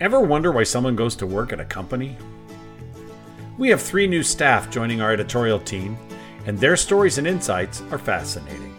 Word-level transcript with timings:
Ever 0.00 0.20
wonder 0.20 0.52
why 0.52 0.62
someone 0.62 0.94
goes 0.94 1.16
to 1.16 1.26
work 1.26 1.52
at 1.52 1.58
a 1.58 1.64
company? 1.64 2.16
We 3.58 3.68
have 3.70 3.82
three 3.82 4.06
new 4.06 4.22
staff 4.22 4.70
joining 4.70 5.00
our 5.00 5.10
editorial 5.10 5.58
team, 5.58 5.98
and 6.46 6.56
their 6.56 6.76
stories 6.76 7.18
and 7.18 7.26
insights 7.26 7.82
are 7.90 7.98
fascinating. 7.98 8.76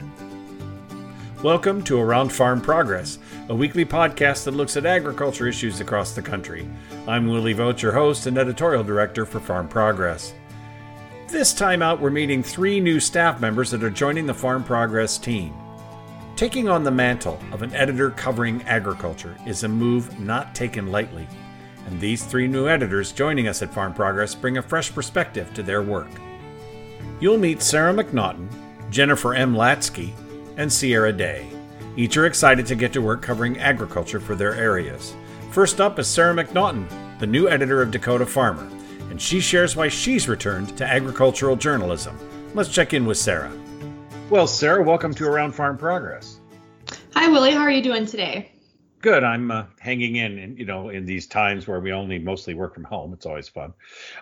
Welcome 1.43 1.83
to 1.83 1.99
Around 1.99 2.31
Farm 2.31 2.61
Progress, 2.61 3.19
a 3.49 3.53
weekly 3.53 3.83
podcast 3.83 4.45
that 4.45 4.53
looks 4.53 4.77
at 4.77 4.85
agriculture 4.85 5.45
issues 5.45 5.81
across 5.81 6.13
the 6.15 6.21
country. 6.21 6.69
I'm 7.05 7.27
Willie 7.27 7.51
Vogt, 7.51 7.81
your 7.81 7.91
host 7.91 8.25
and 8.25 8.37
editorial 8.37 8.85
director 8.85 9.25
for 9.25 9.41
Farm 9.41 9.67
Progress. 9.67 10.33
This 11.27 11.53
time 11.53 11.81
out, 11.81 11.99
we're 11.99 12.11
meeting 12.11 12.41
three 12.41 12.79
new 12.79 13.01
staff 13.01 13.41
members 13.41 13.71
that 13.71 13.83
are 13.83 13.89
joining 13.89 14.25
the 14.25 14.33
Farm 14.33 14.63
Progress 14.63 15.17
team. 15.17 15.53
Taking 16.39 16.69
on 16.69 16.85
the 16.85 16.89
mantle 16.89 17.37
of 17.51 17.63
an 17.63 17.75
editor 17.75 18.11
covering 18.11 18.61
agriculture 18.61 19.35
is 19.45 19.65
a 19.65 19.67
move 19.67 20.21
not 20.21 20.55
taken 20.55 20.89
lightly, 20.89 21.27
and 21.85 21.99
these 21.99 22.23
three 22.23 22.47
new 22.47 22.69
editors 22.69 23.11
joining 23.11 23.49
us 23.49 23.61
at 23.61 23.73
Farm 23.73 23.93
Progress 23.93 24.35
bring 24.35 24.57
a 24.57 24.61
fresh 24.61 24.89
perspective 24.95 25.53
to 25.53 25.61
their 25.61 25.81
work. 25.81 26.07
You'll 27.19 27.37
meet 27.37 27.61
Sarah 27.61 27.93
McNaughton, 27.93 28.47
Jennifer 28.89 29.33
M. 29.33 29.53
Latzke, 29.53 30.13
and 30.55 30.71
Sierra 30.71 31.11
Day. 31.11 31.45
Each 31.97 32.15
are 32.15 32.25
excited 32.25 32.65
to 32.67 32.75
get 32.75 32.93
to 32.93 33.01
work 33.01 33.21
covering 33.21 33.59
agriculture 33.59 34.21
for 34.21 34.35
their 34.35 34.55
areas. 34.55 35.13
First 35.51 35.81
up 35.81 35.99
is 35.99 36.07
Sarah 36.07 36.33
McNaughton, 36.33 36.87
the 37.19 37.27
new 37.27 37.49
editor 37.49 37.81
of 37.81 37.91
Dakota 37.91 38.25
Farmer, 38.25 38.69
and 39.09 39.21
she 39.21 39.41
shares 39.41 39.75
why 39.75 39.89
she's 39.89 40.29
returned 40.29 40.77
to 40.77 40.87
agricultural 40.87 41.57
journalism. 41.57 42.17
Let's 42.53 42.69
check 42.69 42.93
in 42.93 43.05
with 43.05 43.17
Sarah. 43.17 43.51
Well, 44.29 44.45
Sarah, 44.45 44.83
welcome 44.83 45.15
to 45.15 45.25
Around 45.25 45.53
Farm 45.53 45.75
Progress. 45.75 46.39
Hi, 47.15 47.29
Willie. 47.29 47.49
How 47.49 47.61
are 47.61 47.71
you 47.71 47.81
doing 47.81 48.05
today? 48.05 48.51
Good. 49.01 49.23
I'm 49.23 49.49
uh, 49.49 49.65
hanging 49.79 50.17
in, 50.17 50.37
in, 50.37 50.55
you 50.55 50.65
know, 50.65 50.89
in 50.89 51.07
these 51.07 51.25
times 51.25 51.67
where 51.67 51.79
we 51.79 51.93
only 51.93 52.19
mostly 52.19 52.53
work 52.53 52.75
from 52.75 52.83
home. 52.83 53.11
It's 53.13 53.25
always 53.25 53.49
fun. 53.49 53.73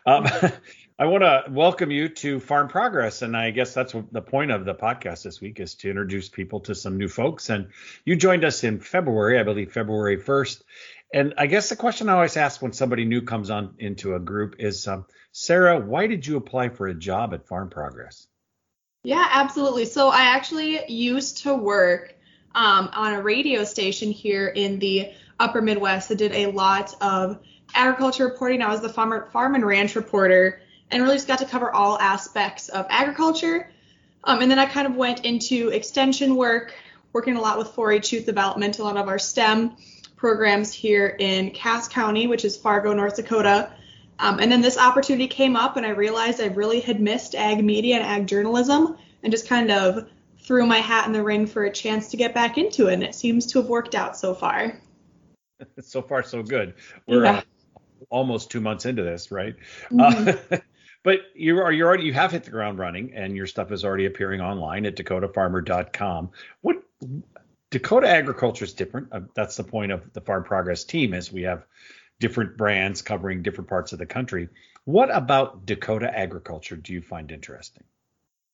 Um, 0.05 0.25
I 0.99 1.07
want 1.07 1.23
to 1.23 1.43
welcome 1.49 1.91
you 1.91 2.07
to 2.07 2.39
Farm 2.39 2.69
Progress, 2.69 3.21
and 3.21 3.35
I 3.35 3.51
guess 3.51 3.73
that's 3.73 3.93
what 3.93 4.13
the 4.13 4.21
point 4.21 4.51
of 4.51 4.63
the 4.63 4.73
podcast 4.73 5.23
this 5.23 5.41
week 5.41 5.59
is 5.59 5.75
to 5.75 5.89
introduce 5.89 6.29
people 6.29 6.61
to 6.61 6.73
some 6.73 6.97
new 6.97 7.09
folks. 7.09 7.49
And 7.49 7.67
you 8.05 8.15
joined 8.15 8.45
us 8.45 8.63
in 8.63 8.79
February, 8.79 9.37
I 9.37 9.43
believe 9.43 9.73
February 9.73 10.15
1st. 10.15 10.61
And 11.13 11.33
I 11.37 11.47
guess 11.47 11.67
the 11.67 11.75
question 11.75 12.07
I 12.07 12.13
always 12.13 12.37
ask 12.37 12.61
when 12.61 12.71
somebody 12.71 13.03
new 13.03 13.23
comes 13.23 13.49
on 13.49 13.75
into 13.77 14.15
a 14.15 14.21
group 14.21 14.55
is, 14.59 14.87
um, 14.87 15.05
Sarah, 15.33 15.81
why 15.81 16.07
did 16.07 16.25
you 16.25 16.37
apply 16.37 16.69
for 16.69 16.87
a 16.87 16.95
job 16.95 17.33
at 17.33 17.45
Farm 17.45 17.69
Progress? 17.69 18.25
Yeah, 19.07 19.25
absolutely. 19.31 19.85
So 19.85 20.09
I 20.09 20.35
actually 20.35 20.81
used 20.91 21.43
to 21.43 21.55
work 21.55 22.13
um, 22.53 22.89
on 22.91 23.13
a 23.13 23.21
radio 23.21 23.63
station 23.63 24.11
here 24.11 24.49
in 24.49 24.79
the 24.79 25.13
upper 25.39 25.61
Midwest 25.61 26.09
that 26.09 26.17
did 26.17 26.33
a 26.33 26.47
lot 26.47 26.93
of 26.99 27.39
agriculture 27.73 28.25
reporting. 28.25 28.61
I 28.61 28.67
was 28.67 28.81
the 28.81 28.89
farmer, 28.89 29.29
farm 29.31 29.55
and 29.55 29.65
ranch 29.65 29.95
reporter 29.95 30.59
and 30.91 31.01
really 31.01 31.15
just 31.15 31.25
got 31.25 31.39
to 31.39 31.45
cover 31.45 31.71
all 31.71 31.97
aspects 31.97 32.67
of 32.67 32.85
agriculture. 32.89 33.71
Um, 34.25 34.41
and 34.41 34.51
then 34.51 34.59
I 34.59 34.65
kind 34.65 34.85
of 34.85 34.97
went 34.97 35.23
into 35.23 35.69
extension 35.69 36.35
work, 36.35 36.73
working 37.13 37.37
a 37.37 37.41
lot 37.41 37.57
with 37.57 37.69
4 37.69 37.93
H 37.93 38.11
youth 38.11 38.25
development, 38.25 38.77
a 38.79 38.83
lot 38.83 38.97
of 38.97 39.07
our 39.07 39.19
STEM 39.19 39.77
programs 40.17 40.73
here 40.73 41.15
in 41.17 41.51
Cass 41.51 41.87
County, 41.87 42.27
which 42.27 42.43
is 42.43 42.57
Fargo, 42.57 42.91
North 42.91 43.15
Dakota. 43.15 43.71
Um, 44.19 44.39
and 44.39 44.51
then 44.51 44.61
this 44.61 44.77
opportunity 44.77 45.27
came 45.27 45.55
up, 45.55 45.77
and 45.77 45.85
I 45.85 45.89
realized 45.89 46.41
I 46.41 46.47
really 46.47 46.79
had 46.79 46.99
missed 46.99 47.35
ag 47.35 47.63
media 47.63 47.97
and 47.97 48.05
ag 48.05 48.27
journalism, 48.27 48.97
and 49.23 49.31
just 49.31 49.47
kind 49.47 49.71
of 49.71 50.09
threw 50.39 50.65
my 50.65 50.77
hat 50.77 51.05
in 51.05 51.13
the 51.13 51.23
ring 51.23 51.45
for 51.45 51.65
a 51.65 51.71
chance 51.71 52.09
to 52.09 52.17
get 52.17 52.33
back 52.33 52.57
into 52.57 52.87
it. 52.87 52.93
And 52.93 53.03
it 53.03 53.13
seems 53.13 53.45
to 53.47 53.59
have 53.59 53.67
worked 53.67 53.95
out 53.95 54.17
so 54.17 54.33
far. 54.33 54.79
so 55.81 56.01
far, 56.01 56.23
so 56.23 56.41
good. 56.41 56.73
We're 57.07 57.25
yeah. 57.25 57.37
uh, 57.37 57.79
almost 58.09 58.49
two 58.49 58.61
months 58.61 58.85
into 58.85 59.03
this, 59.03 59.31
right? 59.31 59.55
Mm-hmm. 59.91 60.53
Uh, 60.53 60.57
but 61.03 61.19
you 61.35 61.59
are 61.59 61.71
you 61.71 61.85
already 61.85 62.05
you 62.05 62.13
have 62.13 62.31
hit 62.31 62.43
the 62.43 62.51
ground 62.51 62.79
running, 62.79 63.13
and 63.13 63.35
your 63.35 63.47
stuff 63.47 63.71
is 63.71 63.85
already 63.85 64.05
appearing 64.05 64.41
online 64.41 64.85
at 64.85 64.95
dakotafarmer.com. 64.95 66.31
What 66.61 66.77
Dakota 67.69 68.09
agriculture 68.09 68.65
is 68.65 68.73
different. 68.73 69.09
Uh, 69.11 69.21
that's 69.35 69.57
the 69.57 69.63
point 69.63 69.91
of 69.91 70.11
the 70.13 70.21
Farm 70.21 70.43
Progress 70.43 70.83
team, 70.83 71.13
is 71.13 71.31
we 71.31 71.43
have 71.43 71.65
different 72.19 72.57
brands 72.57 73.01
covering 73.01 73.43
different 73.43 73.69
parts 73.69 73.93
of 73.93 73.99
the 73.99 74.05
country. 74.05 74.49
What 74.85 75.13
about 75.13 75.65
Dakota 75.65 76.09
agriculture 76.17 76.75
do 76.75 76.93
you 76.93 77.01
find 77.01 77.31
interesting? 77.31 77.83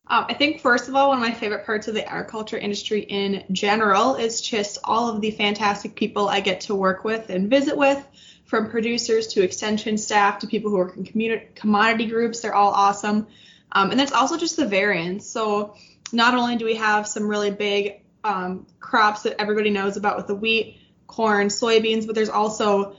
Um, 0.06 0.26
I 0.28 0.34
think, 0.34 0.60
first 0.60 0.90
of 0.90 0.96
all, 0.96 1.10
one 1.10 1.20
of 1.20 1.22
my 1.22 1.34
favorite 1.34 1.66
parts 1.66 1.88
of 1.88 1.94
the 1.94 2.06
agriculture 2.06 2.58
industry 2.58 3.02
in 3.02 3.46
general 3.52 4.16
is 4.16 4.42
just 4.42 4.80
all 4.84 5.10
of 5.10 5.22
the 5.22 5.32
fantastic 5.32 5.96
people 5.96 6.28
I 6.28 6.42
get 6.42 6.62
to 6.62 6.76
work 6.76 7.06
with 7.06 7.30
and 7.30 7.50
visit 7.50 7.78
with, 7.78 8.06
from 8.44 8.70
producers 8.70 9.28
to 9.28 9.44
extension 9.44 9.98
staff 9.98 10.40
to 10.40 10.48
people 10.48 10.72
who 10.72 10.78
work 10.78 10.98
in 10.98 11.42
commodity 11.56 12.08
groups. 12.08 12.42
They're 12.42 12.54
all 12.54 12.72
awesome. 12.72 13.28
Um, 13.72 13.92
and 13.92 14.00
that's 14.00 14.12
also 14.12 14.38
just 14.38 14.58
the 14.58 14.68
variance. 14.68 15.26
So, 15.26 15.76
not 16.12 16.34
only 16.36 16.58
do 16.58 16.66
we 16.66 16.76
have 16.76 17.08
some 17.08 17.28
really 17.28 17.52
big 17.52 18.02
um, 18.26 18.68
crops 18.82 19.24
that 19.24 19.40
everybody 19.40 19.70
knows 19.70 19.96
about 19.96 20.18
with 20.18 20.28
the 20.28 20.36
wheat, 20.36 20.80
corn, 21.08 21.48
soybeans, 21.48 22.06
but 22.06 22.14
there's 22.14 22.30
also 22.30 22.98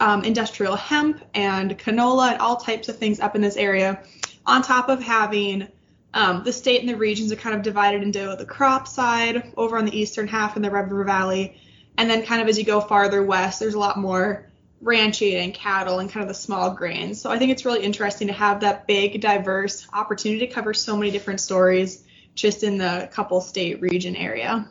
um, 0.00 0.24
industrial 0.24 0.76
hemp 0.76 1.22
and 1.34 1.78
canola 1.78 2.32
and 2.32 2.40
all 2.40 2.56
types 2.56 2.88
of 2.88 2.98
things 2.98 3.20
up 3.20 3.34
in 3.34 3.40
this 3.40 3.56
area, 3.56 4.02
on 4.44 4.62
top 4.62 4.88
of 4.88 5.02
having 5.02 5.68
um, 6.14 6.44
the 6.44 6.52
state 6.52 6.80
and 6.80 6.88
the 6.88 6.96
regions 6.96 7.32
are 7.32 7.36
kind 7.36 7.54
of 7.54 7.62
divided 7.62 8.02
into 8.02 8.36
the 8.38 8.46
crop 8.46 8.88
side 8.88 9.52
over 9.56 9.76
on 9.76 9.84
the 9.84 9.98
eastern 9.98 10.28
half 10.28 10.56
in 10.56 10.62
the 10.62 10.70
Red 10.70 10.90
River 10.90 11.04
Valley. 11.04 11.60
And 11.98 12.08
then 12.08 12.24
kind 12.24 12.42
of 12.42 12.48
as 12.48 12.58
you 12.58 12.64
go 12.64 12.80
farther 12.80 13.22
west, 13.22 13.60
there's 13.60 13.74
a 13.74 13.78
lot 13.78 13.98
more 13.98 14.50
ranching 14.80 15.34
and 15.34 15.54
cattle 15.54 15.98
and 15.98 16.10
kind 16.10 16.22
of 16.22 16.28
the 16.28 16.34
small 16.34 16.70
grains. 16.70 17.20
So 17.20 17.30
I 17.30 17.38
think 17.38 17.50
it's 17.50 17.64
really 17.64 17.82
interesting 17.82 18.28
to 18.28 18.34
have 18.34 18.60
that 18.60 18.86
big, 18.86 19.20
diverse 19.20 19.86
opportunity 19.92 20.46
to 20.46 20.52
cover 20.52 20.74
so 20.74 20.96
many 20.96 21.10
different 21.10 21.40
stories 21.40 22.04
just 22.34 22.62
in 22.62 22.76
the 22.76 23.08
couple 23.12 23.40
state 23.40 23.80
region 23.80 24.14
area. 24.16 24.68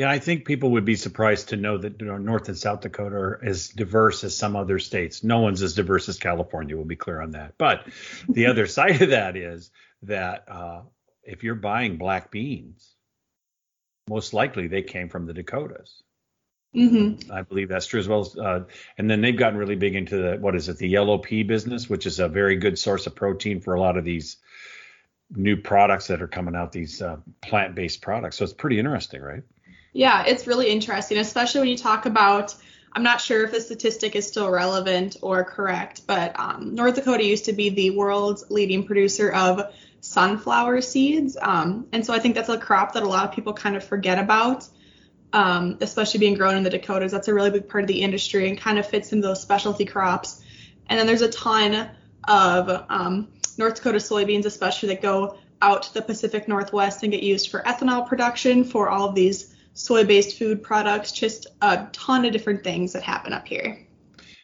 Yeah, 0.00 0.10
I 0.10 0.18
think 0.18 0.46
people 0.46 0.70
would 0.70 0.86
be 0.86 0.96
surprised 0.96 1.50
to 1.50 1.58
know 1.58 1.76
that 1.76 2.00
North 2.00 2.48
and 2.48 2.56
South 2.56 2.80
Dakota 2.80 3.16
are 3.16 3.40
as 3.44 3.68
diverse 3.68 4.24
as 4.24 4.34
some 4.34 4.56
other 4.56 4.78
states. 4.78 5.22
No 5.22 5.40
one's 5.40 5.60
as 5.60 5.74
diverse 5.74 6.08
as 6.08 6.18
California. 6.18 6.74
We'll 6.74 6.86
be 6.86 6.96
clear 6.96 7.20
on 7.20 7.32
that. 7.32 7.58
But 7.58 7.86
the 8.26 8.46
other 8.46 8.66
side 8.78 9.02
of 9.02 9.10
that 9.10 9.36
is 9.36 9.70
that 10.04 10.46
uh, 10.48 10.84
if 11.22 11.44
you're 11.44 11.54
buying 11.54 11.98
black 11.98 12.30
beans, 12.30 12.94
most 14.08 14.32
likely 14.32 14.68
they 14.68 14.80
came 14.80 15.10
from 15.10 15.26
the 15.26 15.34
Dakotas. 15.34 16.02
Mm-hmm. 16.74 17.30
I 17.30 17.42
believe 17.42 17.68
that's 17.68 17.84
true 17.84 18.00
as 18.00 18.08
well. 18.08 18.26
Uh, 18.40 18.60
and 18.96 19.10
then 19.10 19.20
they've 19.20 19.36
gotten 19.36 19.58
really 19.58 19.76
big 19.76 19.96
into 19.96 20.16
the 20.16 20.38
what 20.38 20.56
is 20.56 20.70
it, 20.70 20.78
the 20.78 20.88
yellow 20.88 21.18
pea 21.18 21.42
business, 21.42 21.90
which 21.90 22.06
is 22.06 22.20
a 22.20 22.28
very 22.28 22.56
good 22.56 22.78
source 22.78 23.06
of 23.06 23.14
protein 23.14 23.60
for 23.60 23.74
a 23.74 23.80
lot 23.82 23.98
of 23.98 24.06
these 24.06 24.38
new 25.28 25.58
products 25.58 26.06
that 26.06 26.22
are 26.22 26.26
coming 26.26 26.56
out, 26.56 26.72
these 26.72 27.02
uh, 27.02 27.18
plant-based 27.42 28.00
products. 28.00 28.38
So 28.38 28.44
it's 28.44 28.54
pretty 28.54 28.78
interesting, 28.78 29.20
right? 29.20 29.42
Yeah, 29.92 30.24
it's 30.24 30.46
really 30.46 30.70
interesting, 30.70 31.18
especially 31.18 31.60
when 31.60 31.68
you 31.68 31.76
talk 31.76 32.06
about. 32.06 32.54
I'm 32.92 33.02
not 33.02 33.20
sure 33.20 33.44
if 33.44 33.52
the 33.52 33.60
statistic 33.60 34.16
is 34.16 34.26
still 34.26 34.50
relevant 34.50 35.16
or 35.22 35.44
correct, 35.44 36.06
but 36.06 36.38
um, 36.38 36.74
North 36.74 36.96
Dakota 36.96 37.24
used 37.24 37.44
to 37.44 37.52
be 37.52 37.70
the 37.70 37.90
world's 37.90 38.50
leading 38.50 38.84
producer 38.84 39.30
of 39.30 39.72
sunflower 40.00 40.80
seeds. 40.80 41.36
Um, 41.40 41.86
and 41.92 42.04
so 42.04 42.12
I 42.12 42.18
think 42.18 42.34
that's 42.34 42.48
a 42.48 42.58
crop 42.58 42.94
that 42.94 43.02
a 43.02 43.08
lot 43.08 43.24
of 43.24 43.32
people 43.32 43.52
kind 43.52 43.76
of 43.76 43.84
forget 43.84 44.18
about, 44.18 44.66
um, 45.32 45.78
especially 45.80 46.18
being 46.18 46.34
grown 46.34 46.56
in 46.56 46.62
the 46.64 46.70
Dakotas. 46.70 47.12
That's 47.12 47.28
a 47.28 47.34
really 47.34 47.50
big 47.50 47.68
part 47.68 47.84
of 47.84 47.88
the 47.88 48.02
industry 48.02 48.48
and 48.48 48.58
kind 48.58 48.78
of 48.78 48.86
fits 48.86 49.12
into 49.12 49.28
those 49.28 49.40
specialty 49.40 49.84
crops. 49.84 50.42
And 50.88 50.98
then 50.98 51.06
there's 51.06 51.22
a 51.22 51.30
ton 51.30 51.90
of 52.26 52.86
um, 52.88 53.28
North 53.56 53.76
Dakota 53.76 53.98
soybeans, 53.98 54.46
especially 54.46 54.88
that 54.88 55.02
go 55.02 55.38
out 55.62 55.82
to 55.84 55.94
the 55.94 56.02
Pacific 56.02 56.48
Northwest 56.48 57.04
and 57.04 57.12
get 57.12 57.22
used 57.22 57.50
for 57.50 57.60
ethanol 57.60 58.08
production 58.08 58.64
for 58.64 58.88
all 58.88 59.08
of 59.08 59.14
these 59.14 59.49
soy 59.74 60.04
based 60.04 60.38
food 60.38 60.62
products, 60.62 61.12
just 61.12 61.46
a 61.62 61.86
ton 61.92 62.24
of 62.24 62.32
different 62.32 62.64
things 62.64 62.92
that 62.92 63.02
happen 63.02 63.32
up 63.32 63.46
here. 63.46 63.86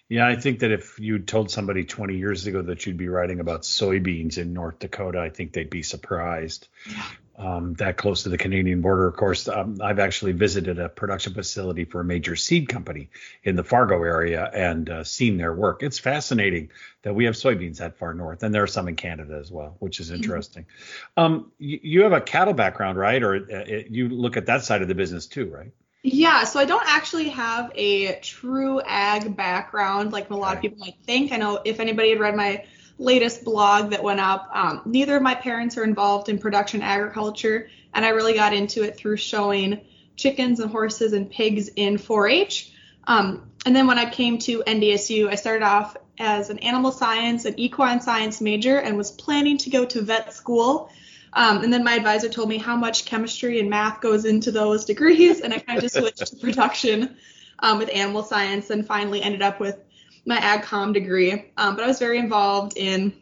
Yeah, 0.08 0.28
I 0.28 0.37
think 0.37 0.61
that 0.61 0.70
if 0.70 1.00
you 1.00 1.19
told 1.19 1.50
somebody 1.50 1.84
20 1.84 2.17
years 2.17 2.46
ago 2.46 2.62
that 2.62 2.87
you'd 2.87 2.96
be 2.96 3.08
writing 3.08 3.40
about 3.40 3.62
soybeans 3.62 4.38
in 4.38 4.52
North 4.52 4.78
Dakota, 4.78 5.20
I 5.20 5.31
think 5.31 5.52
they'd 5.52 5.69
be 5.69 5.82
surprised. 5.82 6.69
Yeah 6.88 7.02
um, 7.38 7.75
that 7.75 7.97
close 7.97 8.23
to 8.23 8.29
the 8.29 8.38
Canadian 8.38 8.81
border. 8.81 9.06
Of 9.06 9.17
course, 9.17 9.49
um, 9.49 9.79
I've 9.83 9.99
actually 9.99 10.33
visited 10.33 10.79
a 10.79 10.88
production 10.88 11.35
facility 11.35 11.85
for 11.85 12.00
a 12.00 12.05
major 12.05 12.37
seed 12.37 12.69
company 12.69 13.11
in 13.44 13.56
the 13.56 13.65
Fargo 13.65 14.03
area 14.03 14.50
and 14.53 14.88
uh, 14.88 15.05
seen 15.05 15.37
their 15.37 15.53
work. 15.53 15.83
It's 15.83 15.99
fascinating 15.99 16.71
that 17.03 17.15
we 17.15 17.27
have 17.27 17.35
soybeans 17.35 17.79
that 17.79 17.99
far 17.99 18.15
north, 18.15 18.43
and 18.43 18.55
there 18.55 18.62
are 18.62 18.69
some 18.69 18.88
in 18.88 18.97
Canada 18.97 19.38
as 19.38 19.50
well, 19.50 19.77
which 19.81 20.00
is 20.00 20.06
mm-hmm. 20.06 20.17
interesting. 20.17 20.65
Mm-hmm. 20.65 21.23
Um, 21.23 21.53
you, 21.59 21.81
you, 21.83 22.03
have 22.03 22.12
a 22.12 22.21
cattle 22.21 22.55
background, 22.55 22.99
right? 22.99 23.23
Or 23.23 23.35
uh, 23.35 23.41
it, 23.49 23.88
you 23.91 24.09
look 24.09 24.37
at 24.37 24.47
that 24.47 24.65
side 24.65 24.83
of 24.83 24.88
the 24.88 24.94
business 24.94 25.27
too, 25.27 25.50
right? 25.50 25.73
Yeah, 26.03 26.44
so 26.44 26.61
I 26.61 26.65
don't 26.67 26.87
actually 26.87 27.31
have 27.31 27.73
a 27.75 28.15
true 28.21 28.81
ag 28.81 29.37
background 29.37 30.12
like 30.12 30.31
a 30.31 30.37
lot 30.37 30.56
okay. 30.59 30.69
of 30.69 30.73
people 30.73 30.79
might 30.87 30.99
think. 31.05 31.33
I 31.33 31.37
know 31.37 31.61
if 31.65 31.81
anybody 31.81 32.11
had 32.11 32.21
read 32.21 32.37
my 32.37 32.65
latest 32.98 33.44
blog 33.44 33.90
that 33.90 34.02
went 34.02 34.20
up. 34.20 34.50
Um, 34.52 34.82
neither 34.87 35.16
of 35.16 35.22
my 35.22 35.34
parents 35.34 35.76
are 35.76 35.84
involved 35.84 36.28
in 36.28 36.38
production 36.38 36.82
agriculture, 36.82 37.69
and 37.94 38.04
I 38.04 38.10
really 38.10 38.34
got 38.34 38.52
into 38.52 38.82
it 38.82 38.96
through 38.96 39.19
showing 39.19 39.81
chickens 40.16 40.60
and 40.60 40.70
horses 40.70 41.12
and 41.12 41.31
pigs 41.31 41.69
in 41.76 41.98
4 41.98 42.28
H. 42.28 42.72
Um, 43.06 43.50
and 43.64 43.75
then 43.75 43.87
when 43.87 43.98
I 43.98 44.08
came 44.08 44.38
to 44.38 44.62
NDSU, 44.66 45.28
I 45.28 45.34
started 45.34 45.64
off 45.64 45.96
as 46.19 46.50
an 46.50 46.58
animal 46.60 46.93
science 46.93 47.44
and 47.44 47.58
equine 47.58 48.00
science 48.00 48.40
major 48.40 48.78
and 48.78 48.96
was 48.96 49.10
planning 49.10 49.58
to 49.58 49.70
go 49.70 49.84
to 49.84 50.00
vet 50.00 50.32
school. 50.32 50.90
Um, 51.32 51.62
and 51.62 51.72
then 51.72 51.84
my 51.84 51.94
advisor 51.94 52.31
told 52.31 52.49
me 52.49 52.56
how 52.56 52.76
much 52.76 53.04
chemistry 53.04 53.60
and 53.60 53.69
math 53.69 54.00
goes 54.00 54.25
into 54.25 54.50
those 54.50 54.84
degrees, 54.92 55.40
and 55.40 55.52
I 55.52 55.58
kind 55.58 55.78
of 55.78 55.82
just 55.82 55.96
switched 55.96 56.26
to 56.26 56.37
production 56.40 57.16
um, 57.58 57.78
with 57.78 57.90
animal 57.92 58.22
science 58.22 58.70
and 58.70 58.87
finally 58.87 59.22
ended 59.22 59.42
up 59.42 59.60
with 59.60 59.78
my 60.26 60.37
ag 60.37 60.62
com 60.62 60.93
degree. 60.93 61.52
Um, 61.56 61.76
but 61.76 61.84
I 61.84 61.87
was 61.87 61.99
very 61.99 62.19
involved 62.19 62.76
in 62.76 63.14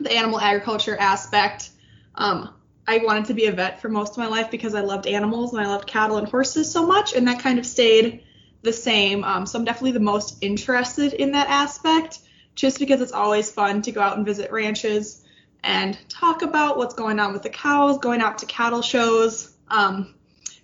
the 0.00 0.12
animal 0.12 0.40
agriculture 0.40 0.96
aspect. 0.96 1.70
Um, 2.14 2.52
I 2.86 2.98
wanted 2.98 3.26
to 3.26 3.34
be 3.34 3.46
a 3.46 3.52
vet 3.52 3.80
for 3.80 3.88
most 3.88 4.12
of 4.12 4.18
my 4.18 4.26
life 4.26 4.50
because 4.50 4.74
I 4.74 4.80
loved 4.80 5.06
animals 5.06 5.54
and 5.54 5.62
I 5.62 5.68
loved 5.68 5.86
cattle 5.86 6.18
and 6.18 6.28
horses 6.28 6.70
so 6.70 6.86
much, 6.86 7.14
and 7.14 7.26
that 7.28 7.40
kind 7.40 7.58
of 7.58 7.64
stayed 7.64 8.24
the 8.62 8.72
same. 8.72 9.24
Um, 9.24 9.46
so 9.46 9.58
I'm 9.58 9.64
definitely 9.64 9.92
the 9.92 10.00
most 10.00 10.38
interested 10.42 11.12
in 11.14 11.32
that 11.32 11.48
aspect, 11.48 12.18
just 12.54 12.78
because 12.78 13.00
it's 13.00 13.12
always 13.12 13.50
fun 13.50 13.82
to 13.82 13.92
go 13.92 14.00
out 14.00 14.16
and 14.16 14.26
visit 14.26 14.50
ranches 14.52 15.24
and 15.62 15.96
talk 16.08 16.42
about 16.42 16.76
what's 16.76 16.94
going 16.94 17.18
on 17.20 17.32
with 17.32 17.42
the 17.42 17.48
cows, 17.48 17.98
going 17.98 18.20
out 18.20 18.38
to 18.38 18.46
cattle 18.46 18.82
shows, 18.82 19.54
um, 19.68 20.14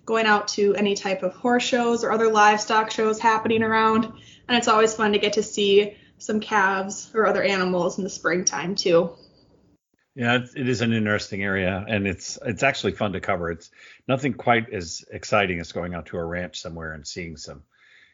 going 0.05 0.25
out 0.25 0.47
to 0.49 0.75
any 0.75 0.95
type 0.95 1.23
of 1.23 1.33
horse 1.33 1.63
shows 1.63 2.03
or 2.03 2.11
other 2.11 2.29
livestock 2.29 2.91
shows 2.91 3.19
happening 3.19 3.63
around. 3.63 4.13
And 4.51 4.57
it's 4.57 4.67
always 4.67 4.93
fun 4.93 5.13
to 5.13 5.17
get 5.17 5.31
to 5.33 5.43
see 5.43 5.95
some 6.17 6.41
calves 6.41 7.09
or 7.13 7.25
other 7.25 7.41
animals 7.41 7.97
in 7.97 8.03
the 8.03 8.09
springtime 8.09 8.75
too. 8.75 9.11
Yeah, 10.13 10.39
it 10.53 10.67
is 10.67 10.81
an 10.81 10.91
interesting 10.91 11.41
area, 11.41 11.85
and 11.87 12.05
it's 12.05 12.37
it's 12.45 12.61
actually 12.61 12.91
fun 12.91 13.13
to 13.13 13.21
cover. 13.21 13.49
It's 13.49 13.71
nothing 14.09 14.33
quite 14.33 14.73
as 14.73 15.05
exciting 15.09 15.61
as 15.61 15.71
going 15.71 15.93
out 15.93 16.07
to 16.07 16.17
a 16.17 16.25
ranch 16.25 16.59
somewhere 16.59 16.91
and 16.91 17.07
seeing 17.07 17.37
some 17.37 17.63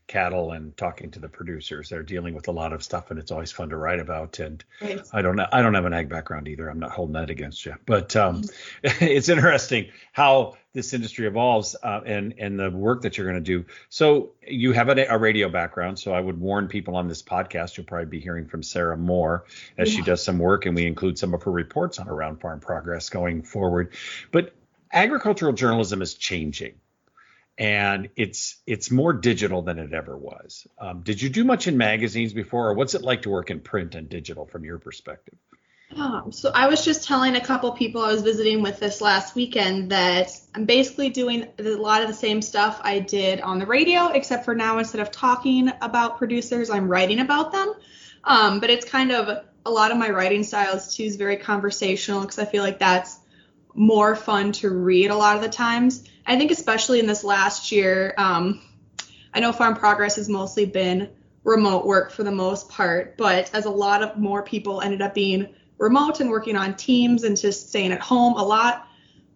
cattle 0.07 0.51
and 0.54 0.75
talking 0.77 1.12
to 1.12 1.19
the 1.19 1.27
producers. 1.27 1.89
They're 1.89 2.04
dealing 2.04 2.33
with 2.33 2.48
a 2.48 2.51
lot 2.51 2.74
of 2.74 2.81
stuff, 2.81 3.12
and 3.12 3.19
it's 3.19 3.31
always 3.31 3.51
fun 3.51 3.69
to 3.69 3.77
write 3.77 4.00
about. 4.00 4.39
And 4.39 4.63
right. 4.81 5.01
I 5.13 5.21
don't 5.21 5.36
know, 5.36 5.45
I 5.51 5.62
don't 5.62 5.74
have 5.74 5.86
an 5.86 5.94
ag 5.94 6.09
background 6.09 6.48
either. 6.48 6.69
I'm 6.69 6.80
not 6.80 6.92
holding 6.92 7.13
that 7.13 7.30
against 7.30 7.65
you, 7.65 7.75
but 7.86 8.15
um, 8.15 8.42
mm-hmm. 8.42 9.06
it's 9.06 9.30
interesting 9.30 9.89
how 10.13 10.57
this 10.74 10.94
industry 10.94 11.27
evolves 11.27 11.75
uh, 11.83 12.01
and 12.06 12.36
and 12.38 12.59
the 12.59 12.69
work 12.69 13.01
that 13.01 13.18
you're 13.18 13.30
going 13.30 13.44
to 13.44 13.59
do. 13.59 13.65
So 13.89 14.31
you 14.45 14.71
have 14.74 14.89
a, 14.89 15.06
a, 15.06 15.18
radio 15.18 15.50
background, 15.50 16.00
so 16.00 16.13
I 16.13 16.21
would 16.21 16.39
warn 16.39 16.68
people 16.68 16.95
on 16.95 17.07
this 17.07 17.21
podcast. 17.21 17.75
You'll 17.75 17.88
probably 17.88 18.06
be 18.06 18.19
hearing 18.19 18.48
from 18.48 18.63
Sarah 18.63 18.98
more 18.98 19.45
as 19.77 19.92
yeah. 19.92 19.98
she 19.98 20.04
does 20.04 20.24
some 20.24 20.39
work, 20.39 20.65
and 20.65 20.75
we 20.75 20.86
include 20.86 21.18
some 21.19 21.33
of 21.33 21.44
her 21.44 21.51
reports 21.51 22.00
on 22.00 22.07
Around 22.07 22.39
Farm 22.42 22.59
Progress 22.59 23.09
going 23.09 23.42
forward. 23.42 23.94
But 24.31 24.54
agricultural 24.94 25.54
journalism 25.54 26.01
is 26.01 26.13
changing 26.13 26.75
and 27.57 28.09
it's 28.15 28.57
it's 28.68 28.92
more 28.92 29.13
digital 29.13 29.62
than 29.62 29.80
it 29.80 29.94
ever 29.94 30.18
was. 30.18 30.68
Um, 30.77 31.01
did 31.01 31.21
you 31.21 31.30
do 31.30 31.44
much 31.44 31.68
in 31.68 31.77
magazines 31.77 32.33
before, 32.33 32.69
or 32.69 32.74
what's 32.74 32.94
it 32.94 33.01
like 33.01 33.24
to 33.24 33.30
work 33.30 33.50
in 33.50 33.59
print 33.59 33.95
and 33.95 34.07
digital 34.07 34.45
from 34.45 34.63
your 34.63 34.77
perspective? 34.77 35.38
Um, 35.95 36.31
so 36.31 36.51
I 36.54 36.68
was 36.68 36.83
just 36.83 37.06
telling 37.07 37.36
a 37.36 37.42
couple 37.42 37.71
people 37.71 38.01
I 38.01 38.12
was 38.12 38.21
visiting 38.21 38.62
with 38.62 38.80
this 38.80 39.00
last 39.00 39.36
weekend 39.36 39.92
that 39.92 40.30
I'm 40.54 40.65
basically 40.65 41.09
doing 41.09 41.48
a 41.57 41.63
lot 41.63 42.01
of 42.01 42.09
the 42.09 42.13
same 42.13 42.42
stuff 42.42 42.80
I 42.83 43.00
did 43.00 43.39
on 43.39 43.57
the 43.57 43.65
radio, 43.65 44.07
except 44.07 44.44
for 44.44 44.54
now 44.54 44.77
instead 44.80 45.01
of 45.01 45.12
talking 45.12 45.71
about 45.81 46.18
producers, 46.18 46.69
I'm 46.69 46.89
writing 46.89 47.19
about 47.19 47.54
them. 47.54 47.74
Um, 48.25 48.59
but 48.59 48.69
it's 48.69 48.86
kind 48.86 49.12
of 49.12 49.45
a 49.65 49.71
lot 49.71 49.92
of 49.92 49.98
my 49.98 50.09
writing 50.09 50.44
styles 50.44 50.95
too 50.95 51.04
is 51.04 51.15
very 51.15 51.38
conversational 51.38 52.21
because 52.21 52.39
I 52.39 52.45
feel 52.45 52.63
like 52.63 52.80
that's 52.80 53.17
more 53.77 54.15
fun 54.15 54.51
to 54.51 54.71
read 54.71 55.12
a 55.12 55.15
lot 55.15 55.35
of 55.35 55.41
the 55.41 55.50
times. 55.50 56.03
I 56.25 56.38
think 56.38 56.51
especially 56.51 57.00
in 57.00 57.06
this 57.06 57.24
last 57.24 57.71
year, 57.71 58.13
um, 58.18 58.62
I 59.33 59.39
know 59.39 59.53
Farm 59.53 59.75
Progress 59.75 60.15
has 60.15 60.27
mostly 60.27 60.65
been 60.65 61.09
remote 61.44 61.85
work 61.85 62.12
for 62.12 62.24
the 62.24 62.31
most 62.31 62.69
part, 62.69 63.15
but 63.18 63.50
as 63.53 63.65
a 63.65 63.69
lot 63.69 64.01
of 64.01 64.18
more 64.18 64.41
people 64.41 64.81
ended 64.81 65.01
up 65.01 65.13
being 65.13 65.47
remote 65.77 66.19
and 66.19 66.29
working 66.29 66.57
on 66.57 66.75
teams 66.75 67.24
and 67.24 67.38
just 67.38 67.69
staying 67.69 67.91
at 67.91 68.01
home, 68.01 68.33
a 68.33 68.44
lot 68.44 68.88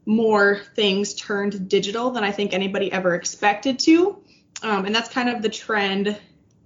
more 0.07 0.61
things 0.75 1.13
turned 1.13 1.69
digital 1.69 2.09
than 2.09 2.23
I 2.23 2.31
think 2.31 2.53
anybody 2.53 2.91
ever 2.91 3.13
expected 3.13 3.77
to. 3.79 4.23
Um, 4.63 4.85
and 4.85 4.93
that's 4.93 5.09
kind 5.09 5.29
of 5.29 5.43
the 5.43 5.49
trend 5.49 6.19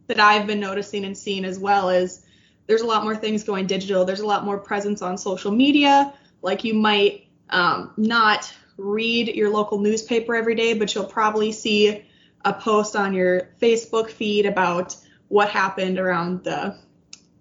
that 0.07 0.19
I've 0.19 0.47
been 0.47 0.61
noticing 0.61 1.03
and 1.03 1.17
seeing 1.17 1.43
as 1.43 1.59
well 1.59 1.89
is 1.89 2.25
there's 2.67 2.81
a 2.81 2.87
lot 2.87 3.03
more 3.03 3.17
things 3.17 3.43
going 3.43 3.67
digital. 3.67 4.05
There's 4.05 4.21
a 4.21 4.25
lot 4.25 4.45
more 4.45 4.57
presence 4.57 5.01
on 5.01 5.17
social 5.17 5.51
media. 5.51 6.13
Like 6.41 6.63
you 6.63 6.73
might 6.73 7.24
um, 7.49 7.93
not 7.97 8.53
read 8.77 9.29
your 9.29 9.49
local 9.49 9.79
newspaper 9.79 10.35
every 10.35 10.55
day, 10.55 10.73
but 10.73 10.93
you'll 10.93 11.05
probably 11.05 11.51
see 11.51 12.05
a 12.43 12.53
post 12.53 12.95
on 12.95 13.13
your 13.13 13.49
Facebook 13.61 14.09
feed 14.09 14.45
about 14.45 14.95
what 15.27 15.49
happened 15.49 15.99
around 15.99 16.43
the 16.43 16.77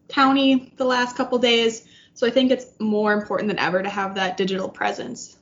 county 0.09 0.73
the 0.77 0.85
last 0.85 1.17
couple 1.17 1.39
days. 1.39 1.87
So 2.15 2.27
I 2.27 2.31
think 2.31 2.51
it's 2.51 2.67
more 2.79 3.13
important 3.13 3.49
than 3.49 3.59
ever 3.59 3.83
to 3.83 3.89
have 3.89 4.15
that 4.15 4.37
digital 4.37 4.69
presence. 4.69 5.37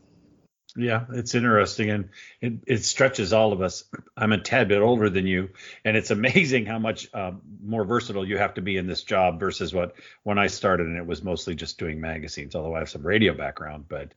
Yeah, 0.74 1.04
it's 1.12 1.34
interesting 1.34 1.90
and 1.90 2.08
it, 2.40 2.54
it 2.66 2.84
stretches 2.84 3.34
all 3.34 3.52
of 3.52 3.60
us. 3.60 3.84
I'm 4.16 4.32
a 4.32 4.38
tad 4.40 4.68
bit 4.68 4.80
older 4.80 5.10
than 5.10 5.26
you, 5.26 5.50
and 5.84 5.98
it's 5.98 6.10
amazing 6.18 6.64
how 6.64 6.78
much 6.78 7.08
uh, 7.12 7.32
more 7.62 7.84
versatile 7.84 8.26
you 8.26 8.38
have 8.38 8.54
to 8.54 8.62
be 8.62 8.78
in 8.78 8.86
this 8.86 9.02
job 9.02 9.38
versus 9.38 9.74
what 9.74 9.94
when 10.22 10.38
I 10.38 10.46
started 10.46 10.86
and 10.86 10.96
it 10.96 11.06
was 11.06 11.22
mostly 11.22 11.54
just 11.54 11.78
doing 11.78 12.00
magazines. 12.00 12.54
Although 12.54 12.74
I 12.74 12.78
have 12.78 12.90
some 12.90 13.06
radio 13.06 13.34
background, 13.34 13.84
but 13.88 14.12